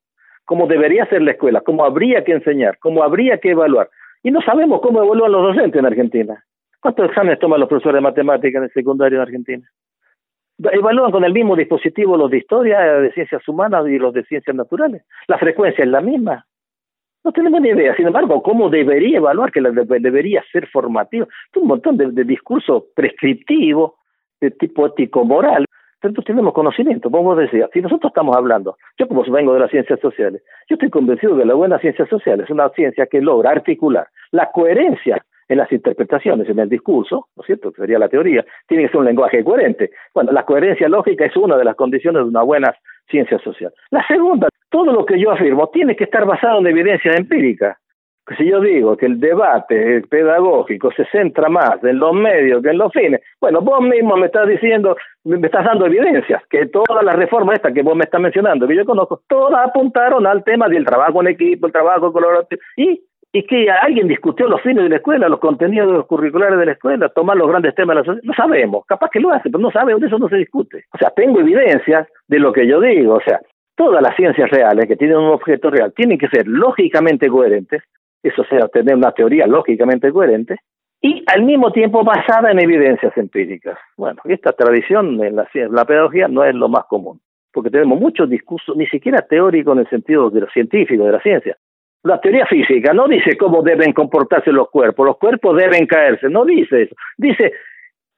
Cómo 0.45 0.69
debería 0.69 1.05
ser 1.07 1.21
la 1.23 1.33
escuela, 1.33 1.63
cómo 1.63 1.85
habría 1.85 2.23
que 2.23 2.31
enseñar, 2.31 2.79
cómo 2.79 3.03
habría 3.03 3.39
que 3.39 3.51
evaluar. 3.51 3.91
Y 4.23 4.31
no 4.31 4.41
sabemos 4.41 4.81
cómo 4.83 5.03
evalúan 5.03 5.33
los 5.33 5.43
docentes 5.43 5.81
en 5.81 5.87
Argentina. 5.87 6.45
¿Cuántos 6.81 7.07
exámenes 7.07 7.41
toman 7.41 7.59
los 7.59 7.69
profesores 7.69 7.97
de 7.97 8.03
matemáticas 8.03 8.59
en 8.61 8.65
el 8.65 8.71
secundario 8.71 9.19
en 9.19 9.23
Argentina? 9.23 9.69
Evalúan 10.59 11.11
con 11.11 11.25
el 11.25 11.33
mismo 11.33 11.57
dispositivo 11.57 12.17
los 12.17 12.31
de 12.31 12.39
historia, 12.39 12.81
de 12.81 13.13
ciencias 13.13 13.47
humanas 13.49 13.87
y 13.89 13.99
los 13.99 14.13
de 14.15 14.25
ciencias 14.25 14.57
naturales. 14.57 15.03
La 15.29 15.39
frecuencia 15.39 15.85
es 15.85 15.91
la 15.91 16.01
misma. 16.01 16.47
No 17.25 17.33
tenemos 17.33 17.61
ni 17.61 17.71
idea. 17.71 17.95
Sin 17.97 18.07
embargo, 18.07 18.43
¿cómo 18.43 18.71
debería 18.71 19.19
evaluar? 19.19 19.51
Que 19.51 19.61
debería 19.61 20.45
ser 20.53 20.69
formativo. 20.69 21.27
Es 21.53 21.61
un 21.61 21.67
montón 21.69 21.97
de, 21.97 22.25
discurso 22.25 22.87
prescriptivo, 22.95 23.97
de 24.41 24.53
tipo 24.53 24.87
ético-moral. 24.87 25.65
Entonces 26.03 26.25
tenemos 26.25 26.55
conocimiento, 26.55 27.11
como 27.11 27.25
vos 27.25 27.39
decías. 27.39 27.69
Si 27.73 27.81
nosotros 27.81 28.11
estamos 28.11 28.37
hablando, 28.37 28.77
yo 28.97 29.09
como 29.09 29.25
vengo 29.25 29.55
de 29.55 29.61
las 29.61 29.71
ciencias 29.73 29.99
sociales, 29.99 30.43
yo 30.69 30.75
estoy 30.75 30.89
convencido 30.89 31.35
de 31.35 31.47
la 31.47 31.55
buena 31.55 31.81
ciencia 31.81 32.07
social. 32.07 32.41
Es 32.41 32.51
una 32.51 32.69
ciencia 32.71 33.07
que 33.07 33.21
logra 33.21 33.51
articular 33.51 34.07
la 34.31 34.53
coherencia 34.53 35.25
en 35.49 35.59
las 35.59 35.71
interpretaciones, 35.73 36.49
en 36.49 36.59
el 36.59 36.69
discurso, 36.69 37.29
¿no 37.37 37.43
es 37.43 37.47
cierto? 37.47 37.73
Que 37.73 37.83
sería 37.83 37.99
la 37.99 38.09
teoría, 38.09 38.45
tiene 38.67 38.85
que 38.85 38.91
ser 38.91 38.99
un 38.99 39.07
lenguaje 39.07 39.45
coherente. 39.45 39.91
Bueno, 40.15 40.33
la 40.33 40.45
coherencia 40.45 40.89
lógica 40.89 41.25
es 41.25 41.37
una 41.37 41.57
de 41.57 41.65
las 41.65 41.77
condiciones 41.77 42.23
de 42.23 42.29
una 42.29 42.43
buena 42.43 42.75
ciencia 43.09 43.39
social. 43.39 43.73
La 43.91 44.07
segunda, 44.07 44.49
todo 44.71 44.93
lo 44.93 45.07
que 45.07 45.21
yo 45.21 45.31
afirmo 45.31 45.69
tiene 45.69 45.97
que 45.97 46.05
estar 46.05 46.25
basado 46.27 46.59
en 46.61 46.67
evidencia 46.67 47.13
empírica. 47.13 47.79
Si 48.37 48.45
yo 48.45 48.61
digo 48.61 48.97
que 48.97 49.07
el 49.07 49.21
debate 49.21 50.03
pedagógico 50.11 50.91
se 50.91 51.05
centra 51.07 51.49
más 51.49 51.83
en 51.85 52.01
los 52.01 52.13
medios 52.13 52.61
que 52.61 52.71
en 52.71 52.79
los 52.79 52.93
fines, 52.93 53.21
bueno, 53.41 53.61
vos 53.61 53.81
mismo 53.83 54.17
me 54.17 54.27
estás 54.27 54.49
diciendo, 54.49 54.97
me 55.23 55.47
estás 55.47 55.65
dando 55.65 55.87
evidencias, 55.87 56.43
que 56.51 56.67
todas 56.67 57.05
las 57.05 57.15
reformas 57.15 57.55
estas 57.55 57.73
que 57.73 57.83
vos 57.83 57.95
me 57.95 58.03
estás 58.03 58.21
mencionando, 58.21 58.67
que 58.67 58.75
yo 58.75 58.85
conozco, 58.85 59.23
todas 59.29 59.69
apuntaron 59.69 60.27
al 60.27 60.43
tema 60.43 60.69
del 60.69 60.85
trabajo 60.85 61.21
en 61.21 61.29
equipo, 61.29 61.69
el 61.69 61.73
trabajo 61.73 62.13
colaborativo, 62.13 62.61
y 62.77 63.01
y 63.37 63.43
que 63.43 63.71
alguien 63.71 64.09
discutió 64.09 64.49
los 64.49 64.63
fines 64.63 64.85
de 64.85 64.89
la 64.89 64.97
escuela, 64.97 65.29
los 65.29 65.41
contenidos 65.41 65.89
de 65.89 65.99
los 65.99 66.07
curriculares 66.07 66.59
de 66.59 66.65
la 66.65 66.73
escuela, 66.73 67.11
tomar 67.11 67.37
los 67.37 67.47
grandes 67.47 67.75
temas 67.75 67.95
de 67.95 68.01
la 68.01 68.05
sociedad. 68.07 68.25
No 68.25 68.33
sabemos, 68.33 68.87
capaz 68.87 69.11
que 69.11 69.21
lo 69.21 69.31
hace, 69.31 69.51
pero 69.51 69.59
no 69.59 69.71
sabemos, 69.71 70.01
de 70.01 70.07
eso 70.07 70.19
no 70.19 70.31
se 70.31 70.37
discute. 70.37 70.85
O 70.95 70.97
sea, 70.97 71.11
tengo 71.11 71.41
evidencias 71.41 72.09
de 72.29 72.39
lo 72.39 72.51
que 72.51 72.67
yo 72.67 72.81
digo. 72.81 73.13
O 73.13 73.21
sea, 73.21 73.43
todas 73.75 74.01
las 74.01 74.17
ciencias 74.17 74.49
reales 74.49 74.87
que 74.87 74.97
tienen 74.97 75.19
un 75.19 75.35
objeto 75.35 75.69
real 75.69 75.93
tienen 75.95 76.17
que 76.17 76.29
ser 76.29 76.49
lógicamente 76.49 77.29
coherentes, 77.29 77.83
eso 78.23 78.43
sea, 78.45 78.69
tener 78.69 78.97
una 78.97 79.13
teoría 79.13 79.47
lógicamente 79.47 80.11
coherente, 80.11 80.57
y 81.03 81.23
al 81.27 81.43
mismo 81.43 81.71
tiempo 81.73 82.03
basada 82.05 82.51
en 82.51 82.59
evidencias 82.59 83.15
empíricas. 83.19 83.79
Bueno, 83.99 84.23
esta 84.25 84.53
tradición 84.53 85.23
en 85.23 85.37
la, 85.37 85.47
la 85.71 85.85
pedagogía 85.85 86.27
no 86.27 86.43
es 86.43 86.55
lo 86.55 86.71
más 86.71 86.87
común, 86.89 87.21
porque 87.53 87.69
tenemos 87.69 88.01
muchos 88.01 88.31
discursos, 88.31 88.75
ni 88.79 88.87
siquiera 88.87 89.27
teóricos 89.29 89.75
en 89.75 89.81
el 89.81 89.91
sentido 89.91 90.31
de 90.31 90.41
lo 90.41 90.49
científico, 90.49 91.05
de 91.05 91.13
la 91.13 91.21
ciencia, 91.21 91.55
la 92.07 92.21
teoría 92.21 92.47
física 92.47 92.93
no 92.93 93.09
dice 93.09 93.37
cómo 93.37 93.63
deben 93.63 93.93
comportarse 93.93 94.53
los 94.53 94.71
cuerpos, 94.71 95.07
los 95.07 95.19
cuerpos 95.19 95.57
deben 95.57 95.87
caerse, 95.87 96.29
no 96.29 96.45
dice 96.45 96.83
eso. 96.83 96.95
Dice 97.17 97.53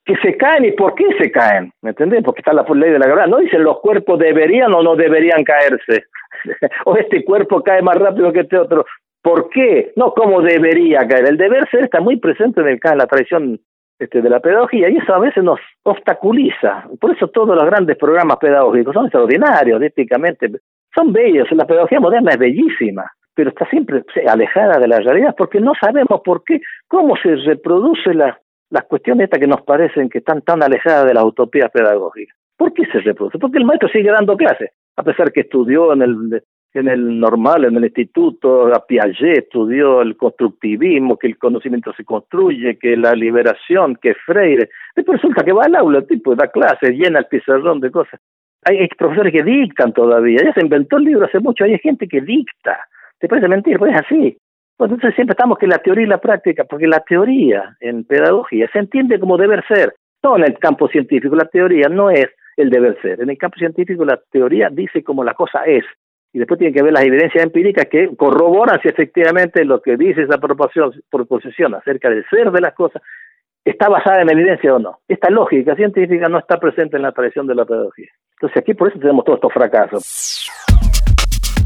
que 0.04 0.16
se 0.16 0.36
caen 0.36 0.64
y 0.64 0.72
por 0.72 0.94
qué 0.94 1.04
se 1.18 1.30
caen, 1.30 1.72
¿me 1.82 1.90
entiendes? 1.90 2.22
Porque 2.24 2.40
está 2.40 2.52
la 2.52 2.64
ley 2.74 2.90
de 2.90 2.98
la 2.98 3.06
gravedad. 3.06 3.26
No 3.28 3.38
dice 3.38 3.58
los 3.58 3.80
cuerpos 3.80 4.18
deberían 4.18 4.72
o 4.74 4.82
no 4.82 4.96
deberían 4.96 5.42
caerse. 5.44 6.04
o 6.84 6.96
este 6.96 7.24
cuerpo 7.24 7.62
cae 7.62 7.82
más 7.82 7.96
rápido 7.96 8.32
que 8.32 8.40
este 8.40 8.58
otro. 8.58 8.84
¿Por 9.22 9.50
qué? 9.50 9.92
No 9.96 10.14
cómo 10.14 10.40
debería 10.40 11.06
caer. 11.06 11.26
El 11.26 11.36
deber 11.36 11.68
ser 11.70 11.84
está 11.84 12.00
muy 12.00 12.16
presente 12.16 12.60
en, 12.60 12.68
el, 12.68 12.80
en 12.82 12.98
la 12.98 13.06
tradición 13.06 13.60
este, 13.98 14.22
de 14.22 14.30
la 14.30 14.40
pedagogía 14.40 14.88
y 14.88 14.96
eso 14.96 15.14
a 15.14 15.18
veces 15.18 15.42
nos 15.42 15.60
obstaculiza. 15.82 16.84
Por 17.00 17.14
eso 17.14 17.28
todos 17.28 17.56
los 17.56 17.66
grandes 17.66 17.96
programas 17.96 18.36
pedagógicos 18.36 18.94
son 18.94 19.06
extraordinarios, 19.06 19.82
éticamente. 19.82 20.50
Son 20.94 21.12
bellos. 21.12 21.50
La 21.52 21.66
pedagogía 21.66 22.00
moderna 22.00 22.30
es 22.30 22.38
bellísima 22.38 23.10
pero 23.38 23.50
está 23.50 23.70
siempre 23.70 24.02
alejada 24.26 24.80
de 24.80 24.88
la 24.88 24.98
realidad 24.98 25.32
porque 25.38 25.60
no 25.60 25.70
sabemos 25.80 26.22
por 26.24 26.42
qué, 26.42 26.60
cómo 26.88 27.14
se 27.22 27.36
reproduce 27.36 28.12
la, 28.12 28.36
las 28.68 28.82
cuestiones 28.86 29.26
estas 29.26 29.38
que 29.38 29.46
nos 29.46 29.62
parecen 29.62 30.08
que 30.08 30.18
están 30.18 30.42
tan 30.42 30.60
alejadas 30.60 31.06
de 31.06 31.14
las 31.14 31.22
utopías 31.22 31.70
pedagógicas. 31.70 32.36
¿Por 32.56 32.72
qué 32.72 32.84
se 32.86 32.98
reproduce? 32.98 33.38
Porque 33.38 33.58
el 33.58 33.64
maestro 33.64 33.88
sigue 33.90 34.10
dando 34.10 34.36
clases, 34.36 34.72
a 34.96 35.04
pesar 35.04 35.30
que 35.30 35.42
estudió 35.42 35.92
en 35.92 36.02
el 36.02 36.42
en 36.74 36.88
el 36.88 37.20
normal, 37.20 37.64
en 37.64 37.76
el 37.76 37.84
instituto, 37.84 38.74
a 38.74 38.84
Piaget 38.84 39.38
estudió 39.38 40.02
el 40.02 40.16
constructivismo, 40.16 41.16
que 41.16 41.28
el 41.28 41.38
conocimiento 41.38 41.92
se 41.96 42.04
construye, 42.04 42.76
que 42.76 42.96
la 42.96 43.12
liberación, 43.12 43.94
que 44.02 44.14
Freire. 44.14 44.68
Después 44.96 45.22
resulta 45.22 45.44
que 45.44 45.52
va 45.52 45.62
al 45.64 45.76
aula, 45.76 46.00
el 46.00 46.06
tipo 46.08 46.34
da 46.34 46.48
clases, 46.48 46.90
llena 46.90 47.20
el 47.20 47.26
pizarrón 47.26 47.78
de 47.78 47.92
cosas. 47.92 48.20
Hay, 48.64 48.86
profesores 48.98 49.32
que 49.32 49.44
dictan 49.44 49.92
todavía, 49.92 50.42
ya 50.44 50.52
se 50.52 50.60
inventó 50.60 50.96
el 50.96 51.04
libro 51.04 51.24
hace 51.24 51.38
mucho, 51.38 51.62
hay 51.62 51.78
gente 51.78 52.08
que 52.08 52.20
dicta. 52.20 52.78
¿Te 53.18 53.28
parece 53.28 53.48
mentir? 53.48 53.78
Pues 53.78 53.94
es 53.94 54.00
así. 54.00 54.38
Pues 54.76 54.90
entonces 54.90 55.14
siempre 55.16 55.32
estamos 55.32 55.58
que 55.58 55.66
la 55.66 55.78
teoría 55.78 56.04
y 56.04 56.08
la 56.08 56.18
práctica, 56.18 56.64
porque 56.64 56.86
la 56.86 57.00
teoría 57.00 57.76
en 57.80 58.04
pedagogía 58.04 58.68
se 58.72 58.78
entiende 58.78 59.18
como 59.18 59.36
deber 59.36 59.64
ser, 59.66 59.94
no 60.22 60.36
en 60.36 60.44
el 60.44 60.58
campo 60.58 60.88
científico, 60.88 61.34
la 61.34 61.46
teoría 61.46 61.88
no 61.88 62.10
es 62.10 62.26
el 62.56 62.70
deber 62.70 62.96
ser. 63.02 63.20
En 63.20 63.30
el 63.30 63.38
campo 63.38 63.58
científico 63.58 64.04
la 64.04 64.20
teoría 64.30 64.68
dice 64.70 65.02
como 65.02 65.24
la 65.24 65.34
cosa 65.34 65.64
es, 65.64 65.84
y 66.32 66.38
después 66.38 66.58
tiene 66.58 66.72
que 66.72 66.82
ver 66.82 66.92
las 66.92 67.04
evidencias 67.04 67.42
empíricas 67.42 67.86
que 67.86 68.14
corroboran 68.16 68.80
si 68.80 68.88
efectivamente 68.88 69.64
lo 69.64 69.82
que 69.82 69.96
dice 69.96 70.22
esa 70.22 70.38
proposición 70.38 71.74
acerca 71.74 72.10
del 72.10 72.24
ser 72.30 72.52
de 72.52 72.60
las 72.60 72.74
cosas 72.74 73.02
está 73.64 73.88
basada 73.88 74.22
en 74.22 74.30
evidencia 74.30 74.74
o 74.74 74.78
no. 74.78 75.00
Esta 75.08 75.28
lógica 75.28 75.74
científica 75.74 76.28
no 76.28 76.38
está 76.38 76.60
presente 76.60 76.96
en 76.96 77.02
la 77.02 77.12
tradición 77.12 77.48
de 77.48 77.56
la 77.56 77.64
pedagogía. 77.64 78.10
Entonces 78.32 78.58
aquí 78.58 78.74
por 78.74 78.88
eso 78.88 78.98
tenemos 79.00 79.24
todos 79.24 79.38
estos 79.38 79.52
fracasos. 79.52 80.50